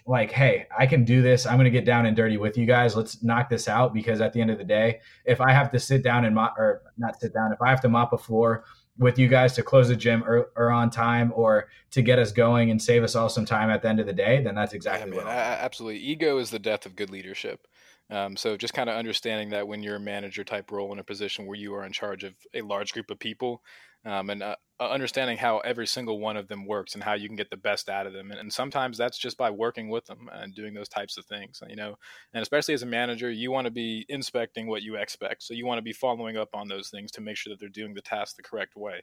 like, 0.06 0.32
hey, 0.32 0.68
I 0.78 0.86
can 0.86 1.04
do 1.04 1.22
this. 1.22 1.46
I'm 1.46 1.56
going 1.56 1.66
to 1.66 1.72
get 1.72 1.86
down 1.86 2.06
and 2.06 2.16
dirty 2.16 2.38
with 2.38 2.58
you 2.58 2.66
guys. 2.66 2.96
Let's 2.96 3.24
knock 3.24 3.50
this 3.50 3.68
out 3.68 3.94
because 3.94 4.22
at 4.22 4.34
the 4.34 4.42
end 4.42 4.52
of 4.52 4.58
the 4.58 4.64
day, 4.64 5.00
if 5.26 5.42
I 5.42 5.52
have 5.52 5.72
to 5.72 5.80
sit 5.80 6.04
down 6.04 6.26
and 6.26 6.36
mop 6.36 6.58
or 6.58 6.84
not 6.98 7.20
sit 7.20 7.34
down, 7.34 7.52
if 7.54 7.62
I 7.62 7.70
have 7.70 7.82
to 7.82 7.90
mop 7.90 8.14
a 8.14 8.18
floor 8.18 8.66
with 9.00 9.20
you 9.20 9.28
guys 9.28 9.54
to 9.54 9.64
close 9.64 9.88
the 9.88 9.96
gym 9.96 10.24
or, 10.24 10.50
or, 10.56 10.72
on 10.72 10.90
time 10.90 11.32
or 11.36 11.70
to 11.92 12.02
get 12.02 12.18
us 12.18 12.32
going 12.32 12.72
and 12.72 12.82
save 12.82 13.04
us 13.04 13.16
all 13.16 13.30
some 13.30 13.46
time 13.46 13.70
at 13.70 13.82
the 13.82 13.88
end 13.88 14.00
of 14.00 14.08
the 14.08 14.14
day, 14.14 14.42
then 14.44 14.56
that's 14.56 14.74
exactly 14.74 15.12
yeah, 15.12 15.18
what. 15.18 15.28
absolutely, 15.28 16.00
ego 16.00 16.40
is 16.40 16.50
the 16.50 16.60
death 16.60 16.86
of 16.86 16.96
good 16.96 17.12
leadership. 17.12 17.68
Um, 18.10 18.38
so 18.38 18.56
just 18.56 18.74
kind 18.74 18.90
of 18.90 18.96
understanding 18.96 19.50
that 19.50 19.68
when 19.68 19.84
you're 19.84 19.98
a 19.98 20.00
manager 20.00 20.44
type 20.44 20.72
role 20.72 20.94
in 20.94 21.00
a 21.00 21.04
position 21.04 21.46
where 21.46 21.58
you 21.58 21.74
are 21.76 21.86
in 21.86 21.92
charge 21.92 22.24
of 22.24 22.34
a 22.54 22.62
large 22.62 22.94
group 22.94 23.10
of 23.10 23.20
people, 23.20 23.62
um, 24.06 24.30
and 24.30 24.42
uh, 24.42 24.56
uh, 24.80 24.90
understanding 24.90 25.38
how 25.38 25.58
every 25.60 25.88
single 25.88 26.20
one 26.20 26.38
of 26.38 26.48
them 26.48 26.66
works 26.66 26.94
and 26.94 27.04
how 27.04 27.14
you 27.14 27.28
can 27.28 27.36
get 27.36 27.50
the 27.50 27.58
best 27.58 27.90
out 27.90 28.06
of 28.08 28.14
them. 28.14 28.32
And, 28.32 28.40
and, 28.40 28.54
sometimes 28.54 28.98
that's 28.98 29.18
just 29.18 29.38
by 29.38 29.50
working 29.50 29.90
with 29.90 30.06
them 30.06 30.30
and 30.32 30.54
doing 30.54 30.74
those 30.74 30.88
types 30.88 31.18
of 31.18 31.26
things, 31.26 31.62
you 31.68 31.76
know. 31.76 31.96
And 32.34 32.42
especially 32.42 32.76
as 32.76 32.84
a 32.84 32.88
manager, 32.88 33.30
you 33.30 33.52
want 33.52 33.66
to 33.66 33.72
be 33.72 34.06
inspecting 34.08 34.68
what 34.68 34.84
you 34.84 34.96
expect. 34.96 35.44
So 35.44 35.54
you 35.54 35.66
want 35.66 35.80
to 35.80 35.84
be 35.84 35.94
following 35.94 36.38
up 36.38 36.50
on 36.54 36.68
those 36.68 36.90
things 36.90 37.12
to 37.14 37.22
make 37.22 37.38
sure 37.38 37.52
that 37.52 37.60
they're 37.60 37.70
doing 37.70 37.96
the 37.96 38.02
task 38.02 38.36
the 38.36 38.44
correct 38.44 38.76
way. 38.76 39.02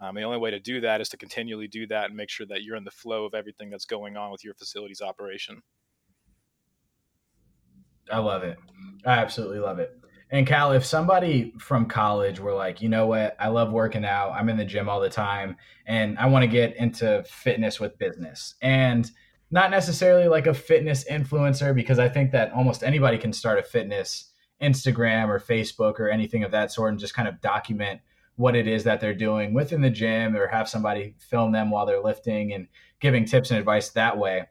Um, 0.00 0.14
the 0.14 0.22
only 0.22 0.38
way 0.38 0.52
to 0.52 0.60
do 0.60 0.80
that 0.82 1.00
is 1.00 1.08
to 1.10 1.16
continually 1.16 1.68
do 1.68 1.86
that 1.88 2.06
and 2.06 2.16
make 2.16 2.30
sure 2.30 2.46
that 2.46 2.62
you're 2.62 2.76
in 2.76 2.84
the 2.84 2.90
flow 2.90 3.24
of 3.24 3.34
everything 3.34 3.68
that's 3.68 3.84
going 3.84 4.16
on 4.16 4.30
with 4.30 4.44
your 4.44 4.54
facility's 4.54 5.00
operation. 5.00 5.60
I 8.10 8.18
love 8.18 8.42
it. 8.42 8.58
I 9.04 9.12
absolutely 9.18 9.58
love 9.60 9.78
it. 9.78 9.98
And 10.30 10.46
Cal, 10.46 10.72
if 10.72 10.84
somebody 10.84 11.54
from 11.58 11.86
college 11.86 12.40
were 12.40 12.54
like, 12.54 12.82
you 12.82 12.88
know 12.88 13.06
what, 13.06 13.36
I 13.38 13.48
love 13.48 13.70
working 13.70 14.04
out, 14.04 14.32
I'm 14.32 14.48
in 14.48 14.56
the 14.56 14.64
gym 14.64 14.88
all 14.88 15.00
the 15.00 15.08
time, 15.08 15.56
and 15.86 16.18
I 16.18 16.26
want 16.26 16.42
to 16.42 16.48
get 16.48 16.76
into 16.76 17.22
fitness 17.28 17.78
with 17.78 17.96
business, 17.98 18.54
and 18.60 19.08
not 19.52 19.70
necessarily 19.70 20.26
like 20.26 20.48
a 20.48 20.54
fitness 20.54 21.04
influencer, 21.08 21.72
because 21.72 22.00
I 22.00 22.08
think 22.08 22.32
that 22.32 22.52
almost 22.52 22.82
anybody 22.82 23.18
can 23.18 23.32
start 23.32 23.60
a 23.60 23.62
fitness 23.62 24.32
Instagram 24.60 25.28
or 25.28 25.38
Facebook 25.38 26.00
or 26.00 26.08
anything 26.08 26.42
of 26.42 26.50
that 26.50 26.72
sort 26.72 26.90
and 26.90 26.98
just 26.98 27.14
kind 27.14 27.28
of 27.28 27.40
document 27.40 28.00
what 28.36 28.56
it 28.56 28.66
is 28.66 28.84
that 28.84 29.00
they're 29.00 29.14
doing 29.14 29.54
within 29.54 29.80
the 29.80 29.90
gym 29.90 30.36
or 30.36 30.46
have 30.48 30.68
somebody 30.68 31.14
film 31.18 31.52
them 31.52 31.70
while 31.70 31.86
they're 31.86 32.02
lifting 32.02 32.52
and 32.52 32.68
giving 33.00 33.24
tips 33.24 33.50
and 33.50 33.58
advice 33.58 33.90
that 33.90 34.18
way. 34.18 34.44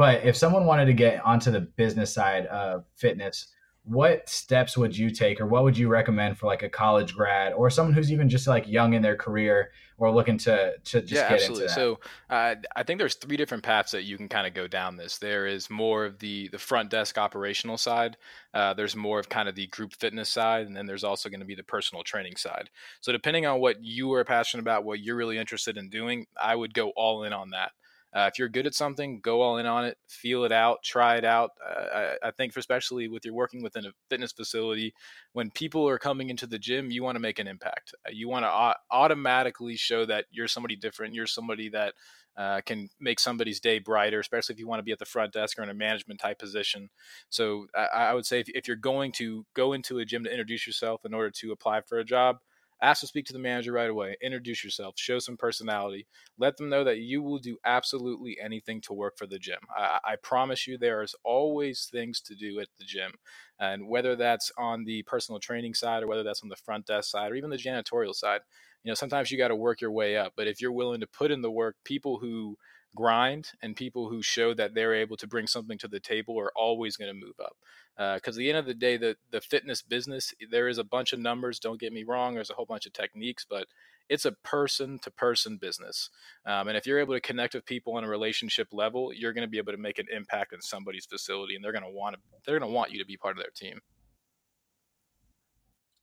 But 0.00 0.24
if 0.24 0.34
someone 0.34 0.64
wanted 0.64 0.86
to 0.86 0.94
get 0.94 1.22
onto 1.26 1.50
the 1.50 1.60
business 1.60 2.10
side 2.10 2.46
of 2.46 2.86
fitness, 2.96 3.48
what 3.84 4.26
steps 4.30 4.74
would 4.74 4.96
you 4.96 5.10
take 5.10 5.42
or 5.42 5.46
what 5.46 5.62
would 5.62 5.76
you 5.76 5.88
recommend 5.88 6.38
for 6.38 6.46
like 6.46 6.62
a 6.62 6.70
college 6.70 7.14
grad 7.14 7.52
or 7.52 7.68
someone 7.68 7.92
who's 7.92 8.10
even 8.10 8.26
just 8.26 8.46
like 8.46 8.66
young 8.66 8.94
in 8.94 9.02
their 9.02 9.14
career 9.14 9.72
or 9.98 10.10
looking 10.10 10.38
to 10.38 10.72
to 10.84 11.02
just 11.02 11.12
yeah, 11.12 11.28
get 11.28 11.32
absolutely. 11.32 11.64
into 11.64 11.74
that? 11.74 11.74
So 11.74 12.00
uh, 12.30 12.54
I 12.74 12.82
think 12.82 12.98
there's 12.98 13.16
three 13.16 13.36
different 13.36 13.62
paths 13.62 13.90
that 13.90 14.04
you 14.04 14.16
can 14.16 14.26
kind 14.26 14.46
of 14.46 14.54
go 14.54 14.66
down 14.66 14.96
this. 14.96 15.18
There 15.18 15.46
is 15.46 15.68
more 15.68 16.06
of 16.06 16.18
the 16.18 16.48
the 16.48 16.58
front 16.58 16.88
desk 16.88 17.18
operational 17.18 17.76
side. 17.76 18.16
Uh, 18.54 18.72
there's 18.72 18.96
more 18.96 19.20
of 19.20 19.28
kind 19.28 19.50
of 19.50 19.54
the 19.54 19.66
group 19.66 19.92
fitness 19.92 20.30
side, 20.30 20.66
and 20.66 20.74
then 20.74 20.86
there's 20.86 21.04
also 21.04 21.28
going 21.28 21.40
to 21.40 21.46
be 21.46 21.54
the 21.54 21.62
personal 21.62 22.02
training 22.04 22.36
side. 22.36 22.70
So 23.02 23.12
depending 23.12 23.44
on 23.44 23.60
what 23.60 23.84
you 23.84 24.14
are 24.14 24.24
passionate 24.24 24.62
about, 24.62 24.84
what 24.84 25.00
you're 25.00 25.16
really 25.16 25.36
interested 25.36 25.76
in 25.76 25.90
doing, 25.90 26.24
I 26.40 26.56
would 26.56 26.72
go 26.72 26.88
all 26.96 27.24
in 27.24 27.34
on 27.34 27.50
that. 27.50 27.72
Uh, 28.12 28.28
if 28.32 28.38
you're 28.38 28.48
good 28.48 28.66
at 28.66 28.74
something, 28.74 29.20
go 29.20 29.40
all 29.40 29.58
in 29.58 29.66
on 29.66 29.84
it, 29.84 29.96
feel 30.08 30.44
it 30.44 30.50
out, 30.50 30.82
try 30.82 31.16
it 31.16 31.24
out. 31.24 31.50
Uh, 31.64 32.16
I, 32.22 32.28
I, 32.28 32.30
think, 32.32 32.56
especially 32.56 33.06
with 33.06 33.24
you're 33.24 33.34
working 33.34 33.62
within 33.62 33.86
a 33.86 33.92
fitness 34.08 34.32
facility, 34.32 34.92
when 35.32 35.50
people 35.50 35.88
are 35.88 35.98
coming 35.98 36.28
into 36.28 36.46
the 36.46 36.58
gym, 36.58 36.90
you 36.90 37.04
want 37.04 37.14
to 37.16 37.20
make 37.20 37.38
an 37.38 37.46
impact. 37.46 37.94
Uh, 38.04 38.10
you 38.12 38.28
want 38.28 38.44
to 38.44 38.74
automatically 38.90 39.76
show 39.76 40.04
that 40.06 40.24
you're 40.32 40.48
somebody 40.48 40.74
different. 40.74 41.14
You're 41.14 41.28
somebody 41.28 41.68
that 41.68 41.94
uh, 42.36 42.60
can 42.62 42.88
make 42.98 43.20
somebody's 43.20 43.60
day 43.60 43.78
brighter, 43.78 44.18
especially 44.18 44.54
if 44.54 44.58
you 44.58 44.66
want 44.66 44.80
to 44.80 44.84
be 44.84 44.92
at 44.92 44.98
the 44.98 45.04
front 45.04 45.32
desk 45.32 45.58
or 45.58 45.62
in 45.62 45.68
a 45.68 45.74
management 45.74 46.20
type 46.20 46.38
position. 46.38 46.88
So 47.28 47.66
I, 47.76 47.84
I 47.84 48.14
would 48.14 48.26
say 48.26 48.40
if, 48.40 48.48
if, 48.48 48.66
you're 48.66 48.76
going 48.76 49.12
to 49.12 49.44
go 49.54 49.72
into 49.72 49.98
a 49.98 50.04
gym 50.04 50.24
to 50.24 50.30
introduce 50.30 50.66
yourself 50.66 51.04
in 51.04 51.12
order 51.12 51.30
to 51.30 51.52
apply 51.52 51.82
for 51.82 51.98
a 51.98 52.04
job, 52.04 52.38
ask 52.82 53.00
to 53.00 53.06
speak 53.06 53.26
to 53.26 53.32
the 53.32 53.38
manager 53.38 53.72
right 53.72 53.90
away. 53.90 54.16
Introduce 54.22 54.64
yourself, 54.64 54.94
show 54.96 55.18
some 55.18 55.36
personality, 55.36 56.06
let 56.38 56.56
them 56.56 56.68
know 56.68 56.84
that 56.84 56.98
you 56.98 57.22
will 57.22 57.38
do 57.38 57.56
absolutely 57.64 58.38
anything 58.42 58.80
to 58.82 58.92
work 58.92 59.16
for 59.18 59.26
the 59.26 59.38
gym. 59.38 59.58
I, 59.76 59.98
I 60.04 60.16
promise 60.22 60.66
you, 60.66 60.78
there 60.78 61.02
is 61.02 61.14
always 61.24 61.88
things 61.90 62.20
to 62.22 62.34
do 62.34 62.60
at 62.60 62.68
the 62.78 62.84
gym. 62.84 63.12
And 63.58 63.88
whether 63.88 64.16
that's 64.16 64.50
on 64.56 64.84
the 64.84 65.02
personal 65.02 65.38
training 65.38 65.74
side 65.74 66.02
or 66.02 66.06
whether 66.06 66.22
that's 66.22 66.42
on 66.42 66.48
the 66.48 66.56
front 66.56 66.86
desk 66.86 67.10
side 67.10 67.30
or 67.30 67.34
even 67.34 67.50
the 67.50 67.56
janitorial 67.56 68.14
side, 68.14 68.40
you 68.84 68.90
know, 68.90 68.94
sometimes 68.94 69.30
you 69.30 69.36
got 69.36 69.48
to 69.48 69.56
work 69.56 69.80
your 69.80 69.90
way 69.92 70.16
up. 70.16 70.32
But 70.36 70.46
if 70.46 70.60
you're 70.60 70.72
willing 70.72 71.00
to 71.00 71.06
put 71.06 71.30
in 71.30 71.42
the 71.42 71.50
work, 71.50 71.76
people 71.84 72.18
who 72.18 72.56
grind 72.94 73.48
and 73.62 73.76
people 73.76 74.08
who 74.08 74.22
show 74.22 74.54
that 74.54 74.74
they're 74.74 74.94
able 74.94 75.16
to 75.16 75.26
bring 75.26 75.46
something 75.46 75.78
to 75.78 75.88
the 75.88 76.00
table 76.00 76.38
are 76.38 76.52
always 76.56 76.96
going 76.96 77.12
to 77.12 77.26
move 77.26 77.38
up. 77.40 77.56
Because 77.96 78.36
uh, 78.36 78.38
at 78.38 78.38
the 78.38 78.48
end 78.48 78.58
of 78.58 78.66
the 78.66 78.74
day, 78.74 78.96
the 78.96 79.16
the 79.30 79.40
fitness 79.40 79.82
business, 79.82 80.32
there 80.50 80.68
is 80.68 80.78
a 80.78 80.84
bunch 80.84 81.12
of 81.12 81.20
numbers. 81.20 81.58
Don't 81.58 81.80
get 81.80 81.92
me 81.92 82.04
wrong. 82.04 82.34
There's 82.34 82.50
a 82.50 82.54
whole 82.54 82.66
bunch 82.66 82.86
of 82.86 82.92
techniques, 82.92 83.44
but 83.48 83.66
it's 84.08 84.24
a 84.24 84.32
person 84.32 84.98
to 85.02 85.10
person 85.10 85.56
business. 85.56 86.10
Um, 86.44 86.68
and 86.68 86.76
if 86.76 86.86
you're 86.86 86.98
able 86.98 87.14
to 87.14 87.20
connect 87.20 87.54
with 87.54 87.64
people 87.64 87.94
on 87.94 88.04
a 88.04 88.08
relationship 88.08 88.68
level, 88.72 89.12
you're 89.14 89.32
going 89.32 89.46
to 89.46 89.50
be 89.50 89.58
able 89.58 89.72
to 89.72 89.78
make 89.78 89.98
an 89.98 90.06
impact 90.10 90.52
in 90.52 90.60
somebody's 90.60 91.06
facility, 91.06 91.54
and 91.54 91.64
they're 91.64 91.72
going 91.72 91.84
to 91.84 91.90
want 91.90 92.16
to 92.16 92.20
they're 92.44 92.58
going 92.58 92.68
to 92.68 92.74
want 92.74 92.90
you 92.90 92.98
to 92.98 93.06
be 93.06 93.16
part 93.16 93.36
of 93.36 93.42
their 93.42 93.52
team. 93.54 93.80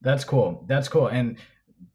That's 0.02 0.23
cool. 0.23 0.63
That's 0.67 0.88
cool. 0.88 1.08
And 1.08 1.38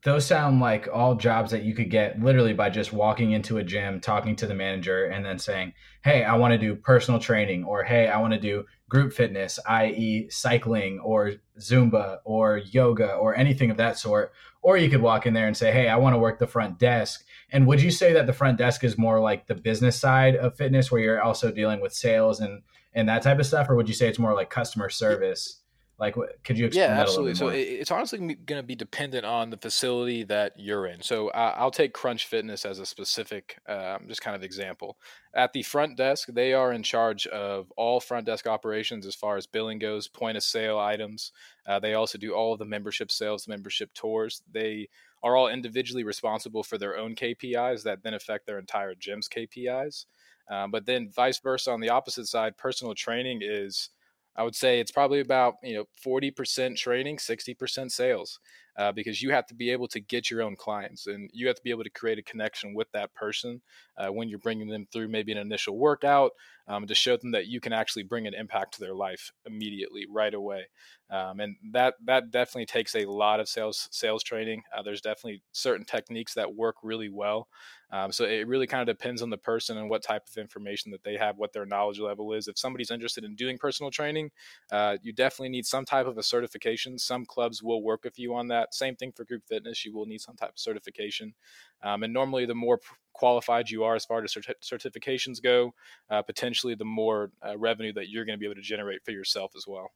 those 0.05 0.27
sound 0.27 0.61
like 0.61 0.89
all 0.93 1.15
jobs 1.15 1.53
that 1.53 1.63
you 1.63 1.75
could 1.75 1.91
get 1.91 2.21
literally 2.21 2.53
by 2.53 2.71
just 2.71 2.93
walking 2.93 3.33
into 3.33 3.59
a 3.59 3.65
gym, 3.65 4.01
talking 4.01 4.35
to 4.37 4.47
the 4.47 4.55
manager, 4.55 5.07
and 5.07 5.25
then 5.25 5.39
saying, 5.39 5.75
Hey, 6.03 6.25
I 6.25 6.35
want 6.37 6.53
to 6.53 6.59
do 6.59 6.75
personal 6.75 7.21
training, 7.21 7.65
or 7.65 7.85
Hey, 7.85 8.09
I 8.09 8.21
want 8.21 8.33
to 8.33 8.41
do 8.41 8.65
group 8.89 9.13
fitness, 9.13 9.61
i.e., 9.67 10.29
cycling 10.29 10.99
or 11.01 11.35
Zumba 11.59 12.19
or 12.25 12.59
yoga 12.59 13.15
or 13.15 13.37
anything 13.37 13.71
of 13.71 13.77
that 13.77 13.97
sort. 13.97 14.33
Or 14.61 14.77
you 14.77 14.91
could 14.91 15.03
walk 15.03 15.25
in 15.25 15.35
there 15.35 15.47
and 15.47 15.57
say, 15.57 15.73
Hey, 15.73 15.89
I 15.89 15.97
want 15.97 16.15
to 16.15 16.19
work 16.19 16.39
the 16.39 16.47
front 16.49 16.79
desk. 16.79 17.25
And 17.51 17.67
would 17.67 17.81
you 17.81 17.91
say 17.91 18.13
that 18.13 18.27
the 18.27 18.33
front 18.33 18.59
desk 18.59 18.83
is 18.83 18.99
more 18.99 19.21
like 19.21 19.47
the 19.47 19.55
business 19.55 19.99
side 19.99 20.35
of 20.35 20.57
fitness 20.57 20.91
where 20.91 21.01
you're 21.01 21.23
also 21.23 21.53
dealing 21.53 21.81
with 21.81 21.93
sales 21.93 22.41
and, 22.41 22.63
and 22.93 23.09
that 23.09 23.23
type 23.23 23.39
of 23.39 23.47
stuff? 23.47 23.69
Or 23.71 23.77
would 23.77 23.89
you 23.89 23.95
say 23.95 24.09
it's 24.09 24.19
more 24.19 24.35
like 24.35 24.51
customer 24.51 24.89
service? 24.89 25.62
Like, 26.03 26.17
could 26.43 26.59
you 26.59 26.67
explain 26.67 26.91
yeah, 26.91 27.01
absolutely. 27.01 27.37
so 27.37 27.47
it's 27.51 27.93
honestly 27.93 28.19
going 28.19 28.59
to 28.59 28.67
be 28.67 28.75
dependent 28.75 29.25
on 29.25 29.51
the 29.51 29.57
facility 29.57 30.25
that 30.25 30.55
you're 30.57 30.87
in. 30.87 31.01
So 31.01 31.31
I'll 31.31 31.71
take 31.71 31.95
Crunch 31.95 32.27
Fitness 32.27 32.65
as 32.65 32.81
a 32.81 32.87
specific, 32.87 33.61
um, 33.69 34.07
just 34.09 34.21
kind 34.21 34.35
of 34.35 34.43
example. 34.43 34.99
At 35.33 35.53
the 35.53 35.63
front 35.63 35.97
desk, 35.97 36.31
they 36.33 36.55
are 36.55 36.73
in 36.73 36.83
charge 36.83 37.29
of 37.29 37.71
all 37.77 38.01
front 38.01 38.27
desk 38.27 38.49
operations 38.49 39.07
as 39.07 39.15
far 39.15 39.37
as 39.37 39.47
billing 39.47 39.79
goes, 39.79 40.09
point 40.09 40.37
of 40.37 40.43
sale 40.43 40.77
items. 40.77 41.31
Uh, 41.69 41.79
they 41.79 41.95
also 41.95 42.19
do 42.19 42.35
all 42.35 42.53
of 42.53 42.59
the 42.59 42.65
membership 42.65 43.13
sales, 43.13 43.47
membership 43.47 43.95
tours. 43.95 44.43
They 44.51 44.89
are 45.23 45.37
all 45.37 45.47
individually 45.47 46.03
responsible 46.03 46.65
for 46.65 46.79
their 46.79 46.97
own 46.97 47.15
KPIs 47.15 47.85
that 47.85 48.03
then 48.03 48.15
affect 48.15 48.47
their 48.47 48.59
entire 48.59 48.97
gym's 48.97 49.29
KPIs. 49.29 50.07
Um, 50.51 50.73
but 50.73 50.85
then 50.85 51.13
vice 51.15 51.39
versa 51.39 51.71
on 51.71 51.79
the 51.79 51.91
opposite 51.91 52.27
side, 52.27 52.59
personal 52.59 52.97
training 52.97 53.39
is 53.41 53.91
I 54.37 54.43
would 54.43 54.55
say 54.55 54.81
it's 54.81 54.91
probably 54.93 55.21
about 55.21 55.55
you 55.63 55.75
know 55.77 55.85
40% 56.05 56.77
training, 56.77 57.19
60% 57.19 57.91
sales, 57.91 58.41
uh, 58.77 58.93
because 58.93 59.23
you 59.23 59.31
have 59.31 59.47
to 59.47 59.55
be 59.55 59.71
able 59.71 59.89
to 59.89 60.01
get 60.01 60.31
your 60.31 60.43
own 60.43 60.57
clients 60.57 61.07
and 61.07 61.31
you 61.33 61.47
have 61.47 61.57
to 61.57 61.63
be 61.63 61.71
able 61.71 61.85
to 61.85 61.91
create 61.91 62.19
a 62.19 62.23
connection 62.23 62.75
with 62.75 62.91
that 62.93 63.13
person 63.15 63.61
uh, 63.97 64.09
when 64.09 64.29
you're 64.29 64.39
bringing 64.39 64.69
them 64.69 64.87
through 64.93 65.09
maybe 65.09 65.33
an 65.33 65.39
initial 65.39 65.79
workout 65.79 66.33
um, 66.69 66.87
to 66.87 66.95
show 66.95 67.17
them 67.17 67.33
that 67.33 67.47
you 67.47 67.61
can 67.61 67.73
actually 67.73 68.03
bring 68.03 68.27
an 68.27 68.35
impact 68.35 68.75
to 68.75 68.81
their 68.81 68.95
life 68.95 69.33
immediately, 69.47 70.07
right 70.09 70.33
away. 70.33 70.67
Um, 71.11 71.41
and 71.41 71.57
that 71.73 71.95
that 72.07 72.31
definitely 72.31 72.65
takes 72.65 72.95
a 72.95 73.05
lot 73.05 73.41
of 73.41 73.49
sales 73.49 73.89
sales 73.91 74.23
training. 74.23 74.63
Uh, 74.75 74.83
there's 74.83 75.03
definitely 75.03 75.43
certain 75.53 75.85
techniques 75.85 76.35
that 76.35 76.55
work 76.55 76.77
really 76.83 77.11
well. 77.11 77.49
Um, 77.91 78.11
so 78.11 78.25
it 78.25 78.47
really 78.47 78.67
kind 78.67 78.89
of 78.89 78.97
depends 78.97 79.21
on 79.21 79.29
the 79.29 79.37
person 79.37 79.77
and 79.77 79.91
what 79.91 80.03
type 80.03 80.23
of 80.27 80.41
information 80.41 80.91
that 80.93 81.05
they 81.05 81.19
have, 81.19 81.37
what 81.37 81.53
their 81.53 81.67
knowledge 81.67 82.01
level 82.01 82.33
is. 82.33 82.49
If 82.49 82.59
somebody's 82.59 82.91
interested 82.91 83.23
in 83.23 83.35
doing 83.35 83.59
personal 83.59 83.91
training, 83.91 84.31
uh, 84.71 84.97
you 85.03 85.13
definitely 85.13 85.51
need 85.51 85.67
some 85.67 85.85
type 85.85 86.07
of 86.07 86.17
a 86.17 86.23
certification. 86.23 86.99
Some 86.99 87.27
clubs 87.27 87.63
will 87.63 87.83
work 87.83 88.05
with 88.05 88.19
you 88.19 88.35
on 88.35 88.49
that. 88.49 88.62
Same 88.71 88.97
thing 88.97 89.13
for 89.13 89.25
group 89.25 89.43
fitness, 89.49 89.85
you 89.85 89.95
will 89.95 90.07
need 90.07 90.21
some 90.21 90.37
type 90.37 90.51
of 90.51 90.59
certification. 90.59 91.35
Um, 91.83 92.03
and 92.03 92.13
normally, 92.13 92.47
the 92.47 92.55
more 92.55 92.81
qualified 93.13 93.71
you 93.71 93.85
are 93.85 93.95
as 93.95 94.05
far 94.05 94.23
as 94.23 94.33
certi- 94.33 94.55
certifications 94.63 95.43
go, 95.43 95.75
uh, 96.11 96.23
potentially 96.23 96.75
the 96.75 96.85
more 96.85 97.31
uh, 97.47 97.57
revenue 97.59 97.93
that 97.95 98.09
you're 98.09 98.25
going 98.25 98.37
to 98.37 98.41
be 98.41 98.47
able 98.47 98.57
to 98.57 98.63
generate 98.63 99.05
for 99.05 99.11
yourself 99.11 99.53
as 99.57 99.65
well. 99.67 99.91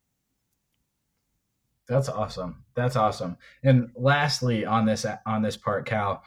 That's 1.88 2.09
awesome. 2.09 2.64
That's 2.74 2.96
awesome. 2.96 3.37
And 3.62 3.90
lastly, 3.94 4.66
on 4.66 4.87
this 4.87 5.07
on 5.24 5.42
this 5.42 5.57
part, 5.57 5.87
Cal, 5.87 6.22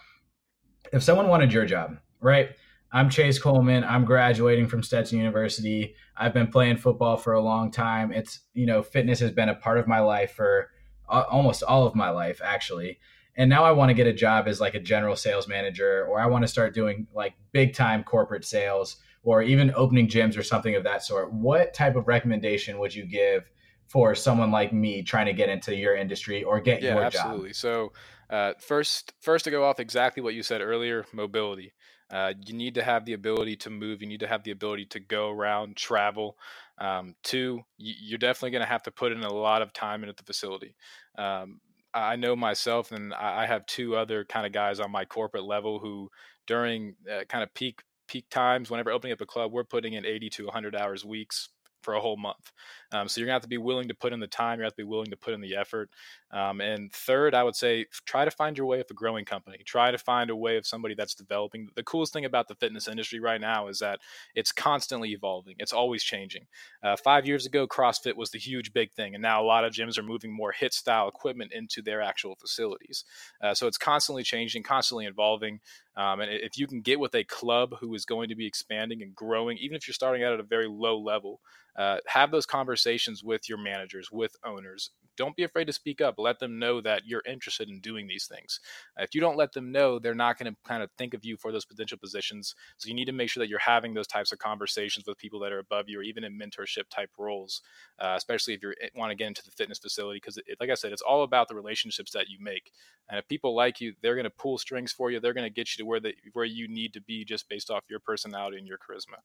if 0.93 1.04
someone 1.04 1.28
wanted 1.28 1.52
your 1.52 1.65
job, 1.65 1.97
right? 2.21 2.52
I'm 2.91 3.10
Chase 3.10 3.38
Coleman. 3.38 3.84
I'm 3.84 4.04
graduating 4.04 4.67
from 4.67 4.82
Stetson 4.82 5.19
University. 5.19 5.93
I've 6.17 6.34
been 6.34 6.47
playing 6.47 6.78
football 6.78 7.17
for 7.17 7.34
a 7.34 7.41
long 7.41 7.69
time. 7.69 8.12
It's, 8.12 8.39
you 8.54 8.65
know, 8.65 8.82
fitness 8.82 9.19
has 9.19 9.32
been 9.32 9.49
a 9.49 9.54
part 9.54 9.78
of 9.78 9.88
my 9.88 9.99
life 9.99 10.32
for 10.32 10.71
almost 11.10 11.63
all 11.63 11.86
of 11.86 11.95
my 11.95 12.10
life, 12.10 12.41
actually. 12.43 13.00
And 13.36 13.50
now 13.50 13.63
I 13.63 13.72
want 13.72 13.89
to 13.89 13.93
get 13.93 14.08
a 14.08 14.13
job 14.13 14.48
as 14.48 14.60
like 14.60 14.76
a 14.76 14.80
general 14.80 15.15
sales 15.15 15.48
manager, 15.48 16.06
or 16.06 16.19
I 16.19 16.28
want 16.28 16.43
to 16.43 16.48
start 16.48 16.74
doing 16.74 17.08
like 17.13 17.34
big 17.52 17.74
time 17.74 18.04
corporate 18.04 18.45
sales, 18.45 18.98
or 19.24 19.41
even 19.41 19.72
opening 19.76 20.08
gyms 20.08 20.38
or 20.38 20.43
something 20.43 20.76
of 20.76 20.84
that 20.84 21.04
sort. 21.04 21.32
What 21.32 21.74
type 21.74 21.95
of 21.95 22.08
recommendation 22.08 22.80
would 22.80 22.93
you 22.93 23.06
give 23.06 23.50
for 23.88 24.13
someone 24.15 24.52
like 24.52 24.72
me 24.72 25.02
trying 25.02 25.26
to 25.26 25.34
get 25.34 25.50
into 25.50 25.76
your 25.76 25.95
industry 25.95 26.43
or 26.43 26.60
get 26.60 26.82
yeah, 26.82 26.93
your 26.93 27.04
absolutely. 27.04 27.50
job? 27.50 27.56
So 27.56 27.93
uh, 28.30 28.54
first, 28.60 29.13
first 29.22 29.45
to 29.45 29.52
go 29.52 29.63
off 29.63 29.80
exactly 29.80 30.22
what 30.22 30.34
you 30.34 30.43
said 30.43 30.62
earlier, 30.62 31.06
mobility. 31.12 31.74
Uh, 32.12 32.34
you 32.45 32.54
need 32.54 32.76
to 32.76 32.84
have 32.84 33.06
the 33.06 33.13
ability 33.13 33.56
to 33.56 33.69
move. 33.69 34.02
You 34.02 34.08
need 34.08 34.22
to 34.22 34.28
have 34.28 34.43
the 34.43 34.52
ability 34.52 34.86
to 34.88 35.00
go 35.00 35.30
around, 35.30 35.76
travel. 35.76 36.38
Um, 36.79 37.15
two, 37.23 37.61
you're 37.77 38.17
definitely 38.17 38.51
going 38.51 38.63
to 38.63 38.69
have 38.69 38.83
to 38.83 38.91
put 38.91 39.11
in 39.11 39.23
a 39.23 39.33
lot 39.33 39.61
of 39.61 39.73
time 39.73 40.03
into 40.03 40.15
the 40.15 40.23
facility. 40.23 40.75
Um, 41.17 41.59
I 41.93 42.15
know 42.15 42.35
myself, 42.35 42.91
and 42.91 43.13
I 43.13 43.45
have 43.45 43.65
two 43.65 43.95
other 43.95 44.23
kind 44.23 44.45
of 44.45 44.53
guys 44.53 44.79
on 44.79 44.91
my 44.91 45.05
corporate 45.05 45.43
level 45.43 45.79
who, 45.79 46.09
during 46.47 46.95
uh, 47.11 47.23
kind 47.27 47.43
of 47.43 47.53
peak 47.53 47.81
peak 48.07 48.29
times, 48.29 48.71
whenever 48.71 48.91
opening 48.91 49.13
up 49.13 49.21
a 49.21 49.25
club, 49.25 49.51
we're 49.51 49.63
putting 49.63 49.93
in 49.93 50.05
80 50.05 50.29
to 50.31 50.45
100 50.45 50.75
hours 50.75 51.05
weeks 51.05 51.49
for 51.81 51.93
a 51.93 51.99
whole 52.01 52.17
month. 52.17 52.51
Um, 52.91 53.07
so 53.07 53.19
you're 53.19 53.27
gonna 53.27 53.35
have 53.35 53.43
to 53.43 53.47
be 53.47 53.57
willing 53.57 53.87
to 53.87 53.93
put 53.93 54.13
in 54.13 54.19
the 54.19 54.27
time. 54.27 54.57
Gonna 54.57 54.65
have 54.65 54.73
to 54.73 54.77
be 54.77 54.83
willing 54.83 55.11
to 55.11 55.17
put 55.17 55.33
in 55.33 55.41
the 55.41 55.55
effort. 55.55 55.89
Um, 56.31 56.61
and 56.61 56.91
third, 56.91 57.33
I 57.33 57.43
would 57.43 57.55
say 57.55 57.85
try 58.05 58.25
to 58.25 58.31
find 58.31 58.57
your 58.57 58.67
way 58.67 58.77
with 58.77 58.91
a 58.91 58.93
growing 58.93 59.25
company. 59.25 59.57
Try 59.65 59.91
to 59.91 59.97
find 59.97 60.29
a 60.29 60.35
way 60.35 60.57
of 60.57 60.67
somebody 60.67 60.93
that's 60.95 61.15
developing. 61.15 61.69
The 61.75 61.83
coolest 61.83 62.13
thing 62.13 62.25
about 62.25 62.47
the 62.47 62.55
fitness 62.55 62.87
industry 62.87 63.19
right 63.19 63.41
now 63.41 63.67
is 63.67 63.79
that 63.79 63.99
it's 64.35 64.51
constantly 64.51 65.11
evolving. 65.11 65.55
It's 65.59 65.73
always 65.73 66.03
changing. 66.03 66.45
Uh, 66.83 66.95
five 66.95 67.25
years 67.25 67.45
ago, 67.45 67.67
CrossFit 67.67 68.15
was 68.15 68.29
the 68.31 68.39
huge 68.39 68.73
big 68.73 68.91
thing, 68.93 69.15
and 69.15 69.21
now 69.21 69.41
a 69.41 69.45
lot 69.45 69.63
of 69.63 69.73
gyms 69.73 69.97
are 69.97 70.03
moving 70.03 70.31
more 70.31 70.53
HIIT 70.53 70.73
style 70.73 71.07
equipment 71.07 71.51
into 71.51 71.81
their 71.81 72.01
actual 72.01 72.35
facilities. 72.35 73.05
Uh, 73.41 73.53
so 73.53 73.67
it's 73.67 73.77
constantly 73.77 74.23
changing, 74.23 74.63
constantly 74.63 75.05
evolving. 75.05 75.59
Um, 75.99 76.21
and 76.21 76.31
if 76.31 76.57
you 76.57 76.65
can 76.65 76.79
get 76.79 76.97
with 76.97 77.13
a 77.13 77.25
club 77.25 77.75
who 77.81 77.93
is 77.93 78.05
going 78.05 78.29
to 78.29 78.35
be 78.35 78.47
expanding 78.47 79.01
and 79.01 79.13
growing, 79.13 79.57
even 79.57 79.75
if 79.75 79.85
you're 79.85 79.93
starting 79.93 80.23
out 80.23 80.31
at 80.31 80.39
a 80.39 80.43
very 80.43 80.67
low 80.69 80.97
level, 80.97 81.41
uh, 81.77 81.97
have 82.07 82.31
those 82.31 82.45
conversations 82.45 83.21
with 83.21 83.49
your 83.49 83.57
managers, 83.57 84.09
with 84.09 84.33
owners. 84.45 84.91
Don't 85.17 85.35
be 85.35 85.43
afraid 85.43 85.65
to 85.65 85.73
speak 85.73 85.99
up. 85.99 86.15
Let 86.17 86.39
them 86.39 86.57
know 86.57 86.79
that 86.81 87.03
you're 87.05 87.23
interested 87.27 87.67
in 87.67 87.81
doing 87.81 88.07
these 88.07 88.27
things. 88.27 88.62
If 88.97 89.13
you 89.13 89.19
don't 89.19 89.35
let 89.35 89.51
them 89.51 89.73
know, 89.73 89.99
they're 89.99 90.15
not 90.15 90.38
going 90.38 90.53
to 90.53 90.57
kind 90.65 90.81
of 90.81 90.89
think 90.97 91.13
of 91.13 91.25
you 91.25 91.35
for 91.35 91.51
those 91.51 91.65
potential 91.65 91.97
positions. 91.97 92.55
So 92.77 92.88
you 92.88 92.95
need 92.95 93.05
to 93.05 93.12
make 93.12 93.29
sure 93.29 93.41
that 93.41 93.49
you're 93.49 93.59
having 93.59 93.93
those 93.93 94.07
types 94.07 94.31
of 94.31 94.39
conversations 94.39 95.05
with 95.05 95.17
people 95.17 95.41
that 95.41 95.51
are 95.51 95.59
above 95.59 95.89
you 95.89 95.99
or 95.99 96.03
even 96.03 96.23
in 96.23 96.39
mentorship 96.39 96.89
type 96.89 97.12
roles, 97.17 97.62
uh, 97.99 98.13
especially 98.15 98.53
if 98.53 98.63
you 98.63 98.73
want 98.95 99.12
to 99.12 99.15
get 99.15 99.27
into 99.27 99.43
the 99.43 99.51
fitness 99.51 99.79
facility. 99.79 100.17
Because, 100.17 100.39
like 100.62 100.69
I 100.69 100.75
said, 100.75 100.93
it's 100.93 101.01
all 101.01 101.23
about 101.23 101.49
the 101.49 101.55
relationships 101.55 102.12
that 102.12 102.29
you 102.29 102.38
make. 102.41 102.71
And 103.09 103.19
if 103.19 103.27
people 103.27 103.55
like 103.55 103.81
you, 103.81 103.93
they're 104.01 104.15
going 104.15 104.23
to 104.25 104.29
pull 104.29 104.57
strings 104.57 104.93
for 104.93 105.12
you. 105.12 105.19
They're 105.19 105.33
going 105.33 105.47
to 105.47 105.53
get 105.53 105.75
you 105.75 105.83
to 105.83 105.88
where, 105.89 105.99
they, 105.99 106.13
where 106.34 106.45
you 106.45 106.67
need 106.67 106.93
to 106.93 107.02
be 107.02 107.25
just 107.25 107.49
based 107.49 107.69
off 107.69 107.84
your 107.89 107.99
personality 107.99 108.58
and 108.58 108.67
your 108.67 108.78
charisma. 108.78 109.17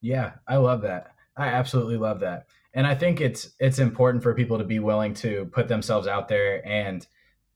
Yeah, 0.00 0.32
I 0.46 0.56
love 0.56 0.82
that. 0.82 1.14
I 1.36 1.46
absolutely 1.46 1.96
love 1.96 2.20
that. 2.20 2.46
And 2.74 2.86
I 2.86 2.94
think 2.94 3.20
it's 3.20 3.50
it's 3.58 3.78
important 3.78 4.22
for 4.22 4.34
people 4.34 4.58
to 4.58 4.64
be 4.64 4.78
willing 4.78 5.14
to 5.14 5.48
put 5.52 5.68
themselves 5.68 6.06
out 6.06 6.28
there 6.28 6.66
and 6.66 7.06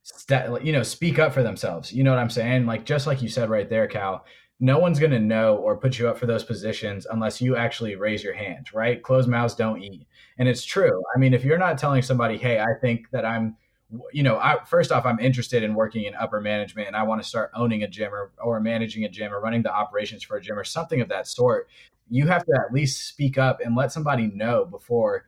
st- 0.03 0.65
you 0.65 0.73
know, 0.73 0.83
speak 0.83 1.19
up 1.19 1.35
for 1.35 1.43
themselves. 1.43 1.93
You 1.93 2.05
know 2.05 2.11
what 2.11 2.21
I'm 2.21 2.31
saying? 2.31 2.67
Like 2.67 2.85
just 2.85 3.07
like 3.07 3.21
you 3.21 3.29
said 3.29 3.51
right 3.51 3.69
there, 3.69 3.87
Cal, 3.87 4.25
no 4.61 4.79
one's 4.79 4.99
going 4.99 5.13
to 5.13 5.19
know 5.19 5.57
or 5.57 5.77
put 5.77 5.99
you 5.99 6.09
up 6.09 6.19
for 6.19 6.27
those 6.27 6.45
positions 6.45 7.07
unless 7.11 7.41
you 7.41 7.57
actually 7.57 7.95
raise 7.95 8.25
your 8.25 8.35
hand, 8.35 8.69
right? 8.73 9.03
Closed 9.03 9.29
mouths 9.29 9.55
don't 9.55 9.83
eat. 9.83 10.07
And 10.39 10.49
it's 10.49 10.65
true. 10.65 11.03
I 11.15 11.19
mean, 11.19 11.35
if 11.35 11.45
you're 11.45 11.59
not 11.59 11.79
telling 11.79 12.03
somebody, 12.03 12.37
hey, 12.37 12.59
I 12.61 12.75
think 12.81 13.11
that 13.11 13.25
I'm, 13.25 13.57
you 14.13 14.23
know, 14.23 14.39
I, 14.39 14.59
first 14.67 14.93
off, 14.93 15.07
I'm 15.07 15.19
interested 15.19 15.63
in 15.63 15.75
working 15.75 16.05
in 16.05 16.15
upper 16.15 16.41
management 16.41 16.89
and 16.89 16.97
I 16.97 17.05
want 17.05 17.23
to 17.23 17.29
start 17.29 17.51
owning 17.55 17.83
a 17.83 17.89
gym 17.89 18.13
or, 18.13 18.33
or 18.39 18.61
managing 18.61 19.05
a 19.05 19.09
gym 19.09 19.33
or 19.33 19.41
running 19.41 19.63
the 19.63 19.73
operations 19.73 20.23
for 20.23 20.37
a 20.37 20.41
gym 20.41 20.59
or 20.59 20.65
something 20.65 21.01
of 21.01 21.09
that 21.09 21.27
sort. 21.27 21.69
You 22.11 22.27
have 22.27 22.45
to 22.45 22.53
at 22.53 22.73
least 22.73 23.09
speak 23.09 23.39
up 23.39 23.61
and 23.65 23.75
let 23.75 23.93
somebody 23.93 24.27
know 24.27 24.65
before 24.65 25.27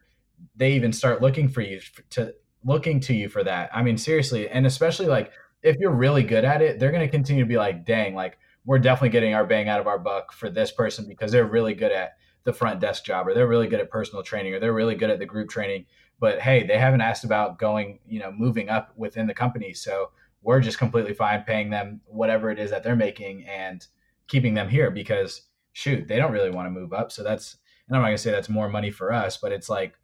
they 0.57 0.73
even 0.73 0.93
start 0.93 1.23
looking 1.23 1.49
for 1.49 1.61
you 1.63 1.81
to 2.11 2.35
looking 2.65 3.01
to 3.01 3.15
you 3.15 3.29
for 3.29 3.43
that. 3.45 3.71
I 3.73 3.83
mean, 3.83 3.97
seriously. 3.97 4.49
And 4.49 4.67
especially 4.67 5.07
like 5.07 5.33
if 5.63 5.77
you're 5.79 5.95
really 5.95 6.23
good 6.23 6.45
at 6.45 6.63
it, 6.63 6.79
they're 6.79 6.93
going 6.93 7.07
to 7.07 7.11
continue 7.11 7.43
to 7.43 7.49
be 7.49 7.57
like, 7.57 7.85
dang, 7.85 8.15
like, 8.15 8.39
we're 8.67 8.79
definitely 8.79 9.11
getting 9.11 9.35
our 9.35 9.47
bang 9.47 9.69
out 9.69 9.81
of 9.81 9.87
our 9.87 9.99
buck 9.99 10.33
for 10.33 10.51
this 10.51 10.71
person 10.71 11.07
because 11.09 11.33
they're 11.33 11.47
really 11.47 11.75
good 11.75 11.93
at 11.93 12.17
the 12.45 12.53
front 12.53 12.81
desk 12.81 13.05
job 13.05 13.27
or 13.27 13.35
they're 13.35 13.49
really 13.49 13.67
good 13.67 13.81
at 13.81 13.91
personal 13.91 14.23
training 14.23 14.55
or 14.55 14.61
they're 14.61 14.73
really 14.73 14.95
good 14.95 15.11
at 15.11 15.19
the 15.19 15.27
group 15.27 15.49
training 15.49 15.87
but 16.21 16.41
hey 16.41 16.63
they 16.65 16.79
haven't 16.79 17.01
asked 17.01 17.25
about 17.25 17.59
going 17.59 17.99
you 18.07 18.21
know 18.21 18.31
moving 18.31 18.69
up 18.69 18.93
within 18.97 19.27
the 19.27 19.35
company. 19.35 19.75
So 19.75 20.11
we're 20.43 20.61
just 20.61 20.79
completely 20.79 21.15
fine 21.15 21.43
paying 21.43 21.71
them 21.71 22.01
whatever 22.07 22.51
it 22.51 22.59
is 22.59 22.71
that 22.71 22.83
they're 22.83 22.97
making 22.97 23.45
and 23.47 23.87
keeping 24.29 24.55
them 24.55 24.69
here 24.69 24.91
because 24.91 25.43
shoot 25.73 26.07
they 26.07 26.17
don't 26.17 26.33
really 26.33 26.51
want 26.51 26.67
to 26.67 26.71
move 26.71 26.93
up. 26.93 27.11
So 27.11 27.23
that's 27.23 27.57
and 27.89 27.97
i'm 27.97 28.03
not 28.03 28.09
going 28.09 28.17
to 28.17 28.23
say 28.23 28.31
that's 28.31 28.49
more 28.49 28.69
money 28.69 28.91
for 28.93 29.13
us 29.13 29.37
but 29.37 29.51
it's 29.51 29.69
like 29.69 29.95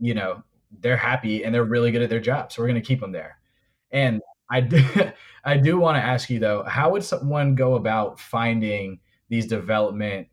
you 0.00 0.14
know 0.14 0.42
they're 0.80 0.96
happy 0.96 1.44
and 1.44 1.54
they're 1.54 1.64
really 1.64 1.90
good 1.90 2.02
at 2.02 2.10
their 2.10 2.20
job. 2.20 2.52
So 2.52 2.62
we're 2.62 2.68
going 2.68 2.80
to 2.80 2.86
keep 2.86 3.00
them 3.00 3.12
there. 3.12 3.38
And 3.90 4.20
I 4.50 4.60
do, 4.60 4.84
I 5.44 5.56
do 5.56 5.78
want 5.78 5.96
to 5.96 6.02
ask 6.02 6.30
you 6.30 6.38
though, 6.38 6.64
how 6.64 6.90
would 6.90 7.04
someone 7.04 7.54
go 7.54 7.74
about 7.74 8.20
finding 8.20 9.00
these 9.28 9.46
development 9.46 10.28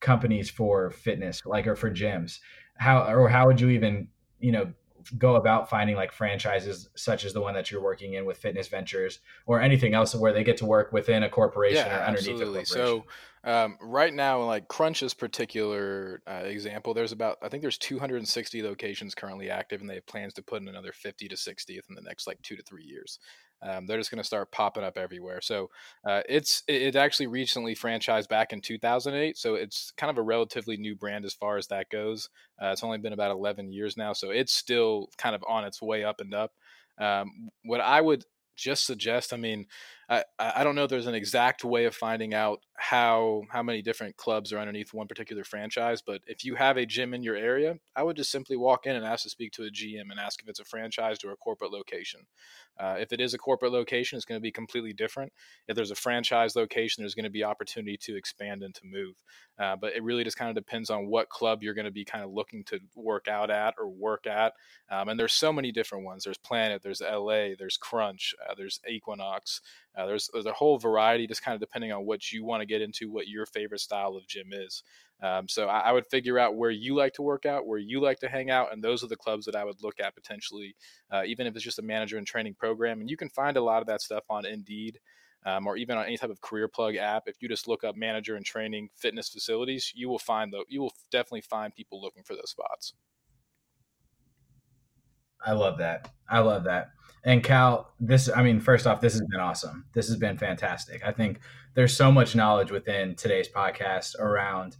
companies 0.00 0.50
for 0.50 0.90
fitness, 0.90 1.42
like 1.44 1.66
or 1.66 1.76
for 1.76 1.90
gyms? 1.90 2.38
How 2.76 3.04
or 3.04 3.28
how 3.28 3.46
would 3.46 3.60
you 3.60 3.70
even, 3.70 4.08
you 4.44 4.52
know, 4.52 4.72
go 5.18 5.36
about 5.36 5.70
finding 5.70 5.96
like 5.96 6.12
franchises 6.12 6.88
such 6.94 7.24
as 7.24 7.32
the 7.32 7.40
one 7.40 7.54
that 7.54 7.70
you're 7.70 7.82
working 7.82 8.14
in 8.14 8.24
with 8.24 8.36
Fitness 8.38 8.68
Ventures 8.68 9.20
or 9.46 9.60
anything 9.60 9.94
else 9.94 10.14
where 10.14 10.32
they 10.32 10.44
get 10.44 10.56
to 10.58 10.66
work 10.66 10.92
within 10.92 11.22
a 11.22 11.28
corporation 11.28 11.86
yeah, 11.86 11.98
or 11.98 12.06
underneath 12.06 12.40
absolutely. 12.40 12.60
a 12.60 12.64
corporation? 12.64 12.76
So 12.76 13.04
um, 13.44 13.78
right 13.80 14.12
now, 14.12 14.42
like 14.42 14.68
Crunch's 14.68 15.14
particular 15.14 16.22
uh, 16.26 16.44
example, 16.44 16.94
there's 16.94 17.12
about 17.12 17.38
I 17.42 17.48
think 17.48 17.62
there's 17.62 17.78
260 17.78 18.62
locations 18.62 19.14
currently 19.14 19.50
active, 19.50 19.80
and 19.80 19.88
they 19.88 19.94
have 19.94 20.06
plans 20.06 20.34
to 20.34 20.42
put 20.42 20.62
in 20.62 20.68
another 20.68 20.92
50 20.92 21.28
to 21.28 21.36
60 21.36 21.80
in 21.88 21.94
the 21.94 22.02
next 22.02 22.26
like 22.26 22.40
two 22.42 22.56
to 22.56 22.62
three 22.62 22.84
years. 22.84 23.18
Um, 23.62 23.86
they're 23.86 23.98
just 23.98 24.10
going 24.10 24.20
to 24.20 24.26
start 24.26 24.52
popping 24.52 24.84
up 24.84 24.98
everywhere. 24.98 25.40
So 25.40 25.70
uh, 26.06 26.20
it's 26.28 26.62
it 26.68 26.96
actually 26.96 27.28
recently 27.28 27.74
franchised 27.74 28.28
back 28.28 28.52
in 28.52 28.60
2008. 28.60 29.38
So 29.38 29.54
it's 29.54 29.92
kind 29.96 30.10
of 30.10 30.18
a 30.18 30.22
relatively 30.22 30.76
new 30.76 30.94
brand 30.94 31.24
as 31.24 31.34
far 31.34 31.56
as 31.56 31.68
that 31.68 31.90
goes. 31.90 32.28
Uh, 32.62 32.68
it's 32.68 32.84
only 32.84 32.98
been 32.98 33.12
about 33.12 33.30
11 33.30 33.72
years 33.72 33.96
now, 33.96 34.12
so 34.12 34.30
it's 34.30 34.52
still 34.52 35.08
kind 35.16 35.34
of 35.34 35.42
on 35.48 35.64
its 35.64 35.80
way 35.80 36.04
up 36.04 36.20
and 36.20 36.34
up. 36.34 36.52
Um, 36.98 37.50
what 37.64 37.80
I 37.80 38.00
would 38.00 38.24
just 38.56 38.86
suggest, 38.86 39.32
I 39.32 39.36
mean, 39.36 39.66
I, 40.08 40.24
I 40.38 40.62
don't 40.64 40.74
know 40.74 40.84
if 40.84 40.90
there's 40.90 41.06
an 41.06 41.14
exact 41.14 41.64
way 41.64 41.86
of 41.86 41.94
finding 41.94 42.34
out 42.34 42.60
how 42.90 43.44
how 43.48 43.62
many 43.62 43.80
different 43.80 44.14
clubs 44.16 44.52
are 44.52 44.58
underneath 44.58 44.92
one 44.92 45.08
particular 45.08 45.42
franchise, 45.42 46.02
but 46.02 46.20
if 46.26 46.44
you 46.44 46.54
have 46.54 46.76
a 46.76 46.84
gym 46.84 47.14
in 47.14 47.22
your 47.22 47.34
area, 47.34 47.78
I 47.96 48.02
would 48.02 48.16
just 48.16 48.30
simply 48.30 48.56
walk 48.56 48.84
in 48.84 48.94
and 48.94 49.06
ask 49.06 49.22
to 49.22 49.30
speak 49.30 49.52
to 49.52 49.64
a 49.64 49.70
GM 49.70 50.10
and 50.10 50.20
ask 50.20 50.42
if 50.42 50.48
it's 50.50 50.60
a 50.60 50.64
franchised 50.64 51.24
or 51.24 51.32
a 51.32 51.36
corporate 51.36 51.72
location. 51.72 52.20
Uh, 52.78 52.96
if 52.98 53.12
it 53.12 53.20
is 53.20 53.32
a 53.32 53.38
corporate 53.38 53.72
location, 53.72 54.16
it's 54.16 54.26
going 54.26 54.38
to 54.38 54.42
be 54.42 54.50
completely 54.50 54.92
different. 54.92 55.32
If 55.66 55.76
there's 55.76 55.92
a 55.92 55.96
franchise 55.96 56.56
location, 56.56 57.02
there's 57.02 57.14
going 57.14 57.24
to 57.24 57.30
be 57.30 57.44
opportunity 57.44 57.96
to 58.02 58.16
expand 58.16 58.62
and 58.62 58.74
to 58.74 58.82
move. 58.84 59.14
Uh, 59.58 59.76
but 59.76 59.94
it 59.94 60.02
really 60.02 60.24
just 60.24 60.36
kind 60.36 60.50
of 60.50 60.56
depends 60.56 60.90
on 60.90 61.06
what 61.06 61.28
club 61.28 61.62
you're 61.62 61.74
going 61.74 61.84
to 61.84 61.92
be 61.92 62.04
kind 62.04 62.24
of 62.24 62.32
looking 62.32 62.64
to 62.64 62.80
work 62.96 63.28
out 63.28 63.50
at 63.50 63.74
or 63.78 63.88
work 63.88 64.26
at. 64.26 64.52
Um, 64.90 65.08
and 65.08 65.18
there's 65.18 65.32
so 65.32 65.52
many 65.52 65.70
different 65.70 66.04
ones. 66.04 66.24
There's 66.24 66.38
Planet, 66.38 66.82
there's 66.82 67.00
LA, 67.00 67.54
there's 67.56 67.76
Crunch, 67.76 68.34
uh, 68.46 68.54
there's 68.56 68.80
Equinox. 68.88 69.60
Uh, 69.96 70.06
there's, 70.06 70.28
there's 70.32 70.46
a 70.46 70.52
whole 70.52 70.76
variety, 70.76 71.28
just 71.28 71.44
kind 71.44 71.54
of 71.54 71.60
depending 71.60 71.92
on 71.92 72.04
what 72.04 72.32
you 72.32 72.44
want 72.44 72.60
to 72.60 72.66
get 72.66 72.73
into, 72.82 73.10
what 73.10 73.28
your 73.28 73.46
favorite 73.46 73.80
style 73.80 74.16
of 74.16 74.26
gym 74.26 74.52
is. 74.52 74.82
Um, 75.22 75.48
so 75.48 75.68
I, 75.68 75.80
I, 75.80 75.92
would 75.92 76.06
figure 76.06 76.38
out 76.38 76.56
where 76.56 76.70
you 76.70 76.94
like 76.94 77.14
to 77.14 77.22
work 77.22 77.46
out, 77.46 77.66
where 77.66 77.78
you 77.78 78.00
like 78.00 78.18
to 78.20 78.28
hang 78.28 78.50
out, 78.50 78.72
and 78.72 78.82
those 78.82 79.02
are 79.02 79.06
the 79.08 79.16
clubs 79.16 79.46
that 79.46 79.56
I 79.56 79.64
would 79.64 79.82
look 79.82 80.00
at 80.00 80.14
potentially, 80.14 80.74
uh, 81.10 81.22
even 81.24 81.46
if 81.46 81.54
it's 81.54 81.64
just 81.64 81.78
a 81.78 81.82
manager 81.82 82.18
and 82.18 82.26
training 82.26 82.54
program. 82.54 83.00
And 83.00 83.08
you 83.08 83.16
can 83.16 83.30
find 83.30 83.56
a 83.56 83.62
lot 83.62 83.80
of 83.80 83.86
that 83.86 84.02
stuff 84.02 84.24
on 84.28 84.44
Indeed. 84.44 84.98
Um, 85.46 85.66
or 85.66 85.76
even 85.76 85.98
on 85.98 86.06
any 86.06 86.16
type 86.16 86.30
of 86.30 86.40
CareerPlug 86.40 86.96
app, 86.96 87.24
if 87.26 87.36
you 87.42 87.50
just 87.50 87.68
look 87.68 87.84
up 87.84 87.96
manager 87.96 88.36
and 88.36 88.46
training 88.46 88.88
fitness 88.96 89.28
facilities, 89.28 89.92
you 89.94 90.08
will 90.08 90.18
find 90.18 90.50
the 90.50 90.64
you 90.68 90.80
will 90.80 90.94
definitely 91.10 91.42
find 91.42 91.74
people 91.74 92.00
looking 92.00 92.22
for 92.22 92.34
those 92.34 92.48
spots. 92.48 92.94
I 95.44 95.52
love 95.52 95.76
that. 95.78 96.13
I 96.28 96.40
love 96.40 96.64
that. 96.64 96.90
And 97.24 97.42
Cal, 97.42 97.92
this, 98.00 98.28
I 98.34 98.42
mean, 98.42 98.60
first 98.60 98.86
off, 98.86 99.00
this 99.00 99.14
has 99.14 99.22
been 99.22 99.40
awesome. 99.40 99.86
This 99.94 100.08
has 100.08 100.16
been 100.16 100.36
fantastic. 100.36 101.04
I 101.06 101.12
think 101.12 101.40
there's 101.74 101.96
so 101.96 102.12
much 102.12 102.34
knowledge 102.34 102.70
within 102.70 103.14
today's 103.14 103.48
podcast 103.48 104.18
around 104.18 104.76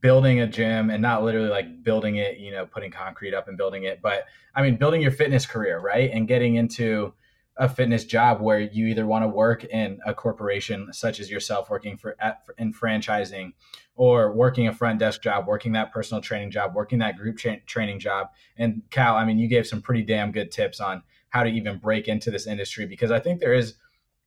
building 0.00 0.40
a 0.40 0.46
gym 0.46 0.90
and 0.90 1.00
not 1.00 1.22
literally 1.22 1.48
like 1.48 1.82
building 1.82 2.16
it, 2.16 2.38
you 2.38 2.50
know, 2.50 2.66
putting 2.66 2.90
concrete 2.90 3.34
up 3.34 3.48
and 3.48 3.56
building 3.56 3.84
it, 3.84 4.00
but 4.02 4.24
I 4.54 4.62
mean, 4.62 4.76
building 4.76 5.00
your 5.00 5.10
fitness 5.10 5.46
career, 5.46 5.78
right? 5.80 6.10
And 6.12 6.28
getting 6.28 6.56
into 6.56 7.14
a 7.58 7.68
fitness 7.68 8.04
job 8.04 8.40
where 8.40 8.60
you 8.60 8.86
either 8.86 9.06
want 9.06 9.22
to 9.22 9.28
work 9.28 9.64
in 9.64 9.98
a 10.04 10.12
corporation 10.12 10.92
such 10.92 11.20
as 11.20 11.30
yourself 11.30 11.70
working 11.70 11.96
for 11.96 12.16
at, 12.20 12.42
in 12.58 12.72
franchising 12.72 13.52
or 13.94 14.32
working 14.32 14.68
a 14.68 14.72
front 14.72 14.98
desk 14.98 15.22
job 15.22 15.46
working 15.46 15.72
that 15.72 15.92
personal 15.92 16.20
training 16.20 16.50
job 16.50 16.74
working 16.74 16.98
that 16.98 17.16
group 17.16 17.38
tra- 17.38 17.60
training 17.62 17.98
job. 17.98 18.28
And 18.56 18.82
cal 18.90 19.16
i 19.16 19.24
mean 19.24 19.38
you 19.38 19.48
gave 19.48 19.66
some 19.66 19.80
pretty 19.80 20.02
damn 20.02 20.32
good 20.32 20.50
tips 20.50 20.80
on 20.80 21.02
how 21.30 21.42
to 21.44 21.50
even 21.50 21.78
break 21.78 22.08
into 22.08 22.30
this 22.30 22.46
industry 22.46 22.86
because 22.86 23.10
i 23.10 23.20
think 23.20 23.40
there 23.40 23.54
is 23.54 23.74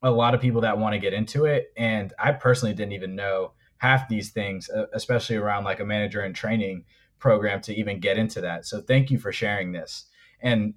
a 0.02 0.12
lot 0.12 0.34
of 0.34 0.42
people 0.42 0.62
that 0.62 0.78
want 0.78 0.94
to 0.94 1.00
get 1.00 1.14
into 1.14 1.46
it. 1.46 1.72
And 1.78 2.14
i 2.18 2.32
personally 2.32 2.74
didn't 2.74 2.94
even 2.94 3.16
know 3.16 3.54
half 3.78 4.10
these 4.10 4.32
things 4.32 4.70
uh, 4.70 4.86
especially 4.94 5.36
around 5.36 5.64
like 5.64 5.80
a 5.80 5.86
manager 5.86 6.22
and 6.22 6.36
training 6.36 6.86
program 7.20 7.62
to 7.62 7.76
even 7.76 8.00
get 8.00 8.18
into 8.18 8.42
that. 8.42 8.66
So 8.66 8.82
thank 8.82 9.12
you 9.12 9.20
for 9.20 9.32
sharing 9.32 9.72
this. 9.72 10.06
And 10.42 10.74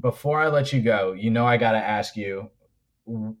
before 0.00 0.40
I 0.40 0.48
let 0.48 0.72
you 0.72 0.80
go, 0.80 1.12
you 1.12 1.30
know 1.30 1.46
I 1.46 1.56
got 1.56 1.72
to 1.72 1.78
ask 1.78 2.16
you 2.16 2.50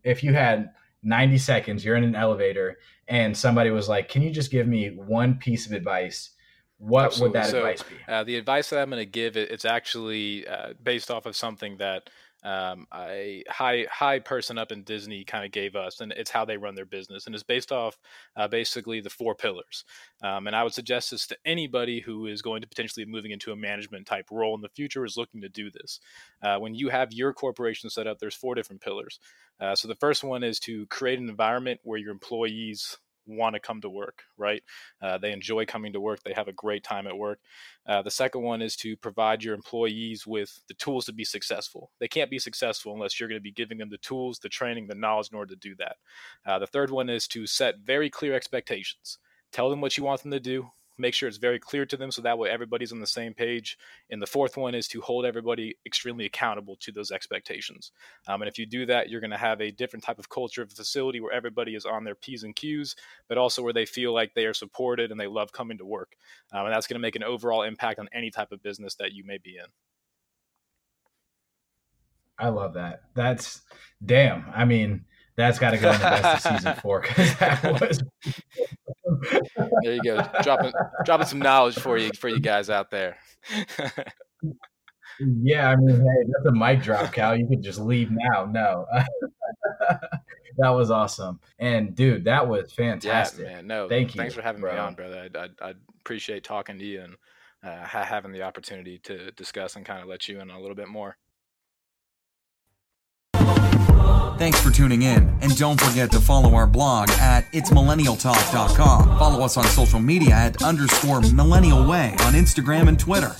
if 0.02 0.24
you 0.24 0.32
had 0.32 0.70
90 1.02 1.38
seconds, 1.38 1.84
you're 1.84 1.96
in 1.96 2.04
an 2.04 2.14
elevator, 2.14 2.78
and 3.06 3.36
somebody 3.36 3.70
was 3.70 3.88
like, 3.88 4.08
"Can 4.08 4.22
you 4.22 4.30
just 4.30 4.50
give 4.50 4.66
me 4.66 4.88
one 4.88 5.38
piece 5.38 5.66
of 5.66 5.72
advice?" 5.72 6.30
What 6.78 7.06
Absolutely. 7.06 7.28
would 7.28 7.44
that 7.44 7.50
so, 7.50 7.58
advice 7.58 7.82
be? 7.82 8.12
Uh, 8.12 8.24
the 8.24 8.36
advice 8.36 8.70
that 8.70 8.78
I'm 8.80 8.90
going 8.90 9.00
to 9.00 9.10
give 9.10 9.36
it's 9.36 9.64
actually 9.64 10.46
uh, 10.46 10.74
based 10.80 11.10
off 11.10 11.26
of 11.26 11.34
something 11.34 11.78
that 11.78 12.08
um, 12.44 12.86
a 12.94 13.42
high 13.48 13.86
high 13.90 14.20
person 14.20 14.58
up 14.58 14.70
in 14.70 14.84
Disney 14.84 15.24
kind 15.24 15.44
of 15.44 15.50
gave 15.50 15.74
us, 15.74 16.00
and 16.00 16.12
it's 16.12 16.30
how 16.30 16.44
they 16.44 16.56
run 16.56 16.74
their 16.74 16.84
business, 16.86 17.26
and 17.26 17.34
it's 17.34 17.44
based 17.44 17.72
off 17.72 17.98
uh, 18.36 18.46
basically 18.46 19.00
the 19.00 19.10
four 19.10 19.34
pillars. 19.34 19.84
Um, 20.22 20.46
and 20.46 20.54
I 20.54 20.62
would 20.62 20.72
suggest 20.72 21.10
this 21.10 21.26
to 21.28 21.38
anybody 21.44 22.00
who 22.00 22.26
is 22.26 22.42
going 22.42 22.62
to 22.62 22.68
potentially 22.68 23.04
be 23.04 23.10
moving 23.10 23.32
into 23.32 23.52
a 23.52 23.56
management 23.56 24.06
type 24.06 24.28
role 24.30 24.54
in 24.54 24.60
the 24.60 24.68
future 24.68 25.04
is 25.04 25.16
looking 25.16 25.40
to 25.42 25.48
do 25.48 25.70
this. 25.70 26.00
Uh, 26.42 26.58
when 26.58 26.74
you 26.74 26.88
have 26.88 27.12
your 27.12 27.32
corporation 27.32 27.90
set 27.90 28.06
up, 28.06 28.18
there's 28.18 28.34
four 28.34 28.54
different 28.54 28.82
pillars. 28.82 29.18
Uh, 29.60 29.74
so 29.74 29.88
the 29.88 29.96
first 29.96 30.22
one 30.22 30.44
is 30.44 30.60
to 30.60 30.86
create 30.86 31.18
an 31.18 31.28
environment 31.28 31.80
where 31.82 31.98
your 31.98 32.12
employees 32.12 32.98
want 33.28 33.54
to 33.54 33.60
come 33.60 33.80
to 33.82 33.90
work, 33.90 34.22
right? 34.36 34.62
Uh, 35.00 35.18
they 35.18 35.32
enjoy 35.32 35.66
coming 35.66 35.92
to 35.92 36.00
work. 36.00 36.22
They 36.22 36.32
have 36.32 36.48
a 36.48 36.52
great 36.52 36.82
time 36.82 37.06
at 37.06 37.16
work. 37.16 37.38
Uh, 37.86 38.02
the 38.02 38.10
second 38.10 38.42
one 38.42 38.60
is 38.60 38.74
to 38.76 38.96
provide 38.96 39.44
your 39.44 39.54
employees 39.54 40.26
with 40.26 40.60
the 40.68 40.74
tools 40.74 41.04
to 41.06 41.12
be 41.12 41.24
successful. 41.24 41.90
They 42.00 42.08
can't 42.08 42.30
be 42.30 42.38
successful 42.38 42.94
unless 42.94 43.18
you're 43.18 43.28
going 43.28 43.40
to 43.40 43.42
be 43.42 43.52
giving 43.52 43.78
them 43.78 43.90
the 43.90 43.98
tools, 43.98 44.38
the 44.38 44.48
training, 44.48 44.86
the 44.86 44.94
knowledge 44.94 45.30
in 45.30 45.38
order 45.38 45.54
to 45.54 45.60
do 45.60 45.74
that. 45.76 45.96
Uh, 46.46 46.58
the 46.58 46.66
third 46.66 46.90
one 46.90 47.08
is 47.08 47.28
to 47.28 47.46
set 47.46 47.78
very 47.78 48.10
clear 48.10 48.34
expectations. 48.34 49.18
Tell 49.52 49.70
them 49.70 49.80
what 49.80 49.96
you 49.96 50.04
want 50.04 50.22
them 50.22 50.32
to 50.32 50.40
do, 50.40 50.70
make 50.98 51.14
sure 51.14 51.28
it's 51.28 51.38
very 51.38 51.58
clear 51.58 51.86
to 51.86 51.96
them 51.96 52.10
so 52.10 52.22
that 52.22 52.38
way 52.38 52.50
everybody's 52.50 52.92
on 52.92 53.00
the 53.00 53.06
same 53.06 53.32
page. 53.32 53.78
And 54.10 54.20
the 54.20 54.26
fourth 54.26 54.56
one 54.56 54.74
is 54.74 54.88
to 54.88 55.00
hold 55.00 55.24
everybody 55.24 55.76
extremely 55.86 56.26
accountable 56.26 56.76
to 56.80 56.92
those 56.92 57.10
expectations. 57.10 57.92
Um, 58.26 58.42
and 58.42 58.48
if 58.48 58.58
you 58.58 58.66
do 58.66 58.86
that, 58.86 59.08
you're 59.08 59.20
going 59.20 59.30
to 59.30 59.36
have 59.36 59.60
a 59.60 59.70
different 59.70 60.04
type 60.04 60.18
of 60.18 60.28
culture 60.28 60.62
of 60.62 60.70
the 60.70 60.76
facility 60.76 61.20
where 61.20 61.32
everybody 61.32 61.74
is 61.74 61.86
on 61.86 62.04
their 62.04 62.14
P's 62.14 62.42
and 62.42 62.54
Q's, 62.54 62.96
but 63.28 63.38
also 63.38 63.62
where 63.62 63.72
they 63.72 63.86
feel 63.86 64.12
like 64.12 64.34
they 64.34 64.46
are 64.46 64.54
supported 64.54 65.10
and 65.10 65.20
they 65.20 65.26
love 65.26 65.52
coming 65.52 65.78
to 65.78 65.84
work. 65.84 66.16
Um, 66.52 66.66
and 66.66 66.74
that's 66.74 66.86
going 66.86 66.96
to 66.96 67.06
make 67.06 67.16
an 67.16 67.22
overall 67.22 67.62
impact 67.62 67.98
on 67.98 68.08
any 68.12 68.30
type 68.30 68.52
of 68.52 68.62
business 68.62 68.94
that 68.96 69.12
you 69.12 69.24
may 69.24 69.38
be 69.38 69.56
in. 69.56 69.66
I 72.38 72.48
love 72.48 72.74
that. 72.74 73.02
That's 73.14 73.62
damn. 74.04 74.44
I 74.54 74.64
mean, 74.64 75.04
that's 75.38 75.58
got 75.58 75.70
to 75.70 75.78
go 75.78 75.90
in 75.92 75.98
the 75.98 76.04
best 76.04 76.46
of 76.46 76.52
season 76.52 76.74
four 76.76 77.00
because 77.00 77.34
that 77.36 77.62
was 77.80 78.02
there 79.82 79.94
you 79.94 80.02
go. 80.02 80.26
Dropping 80.42 80.72
dropping 81.04 81.26
some 81.26 81.38
knowledge 81.38 81.78
for 81.78 81.98
you 81.98 82.10
for 82.18 82.28
you 82.28 82.40
guys 82.40 82.70
out 82.70 82.90
there. 82.90 83.16
yeah, 85.20 85.70
I 85.70 85.76
mean, 85.76 85.96
hey, 85.96 86.24
that's 86.26 86.46
a 86.46 86.52
mic 86.52 86.82
drop, 86.82 87.12
Cal. 87.12 87.36
You 87.36 87.46
could 87.46 87.62
just 87.62 87.80
leave 87.80 88.10
now. 88.10 88.44
No. 88.44 88.86
that 90.58 90.70
was 90.70 90.90
awesome. 90.90 91.40
And 91.58 91.94
dude, 91.94 92.24
that 92.24 92.46
was 92.46 92.72
fantastic. 92.72 93.46
Yeah, 93.46 93.56
man. 93.56 93.66
No, 93.66 93.88
thank 93.88 94.14
you. 94.14 94.20
Thanks 94.20 94.34
for 94.34 94.42
having 94.42 94.60
bro. 94.60 94.72
me 94.72 94.78
on, 94.78 94.94
brother. 94.94 95.28
I, 95.34 95.38
I, 95.38 95.68
I 95.68 95.74
appreciate 96.00 96.44
talking 96.44 96.78
to 96.78 96.84
you 96.84 97.02
and 97.02 97.16
uh, 97.62 97.84
having 97.84 98.32
the 98.32 98.42
opportunity 98.42 98.98
to 99.04 99.30
discuss 99.32 99.76
and 99.76 99.84
kind 99.84 100.02
of 100.02 100.08
let 100.08 100.28
you 100.28 100.40
in 100.40 100.50
a 100.50 100.60
little 100.60 100.76
bit 100.76 100.88
more. 100.88 101.16
Thanks 104.38 104.60
for 104.60 104.70
tuning 104.70 105.02
in, 105.02 105.36
and 105.40 105.58
don't 105.58 105.80
forget 105.80 106.12
to 106.12 106.20
follow 106.20 106.54
our 106.54 106.66
blog 106.68 107.10
at 107.10 107.50
itsmillennialtalk.com. 107.50 109.18
Follow 109.18 109.44
us 109.44 109.56
on 109.56 109.64
social 109.64 109.98
media 109.98 110.32
at 110.32 110.62
underscore 110.62 111.20
millennial 111.22 111.84
way 111.84 112.14
on 112.20 112.34
Instagram 112.34 112.86
and 112.86 113.00
Twitter. 113.00 113.34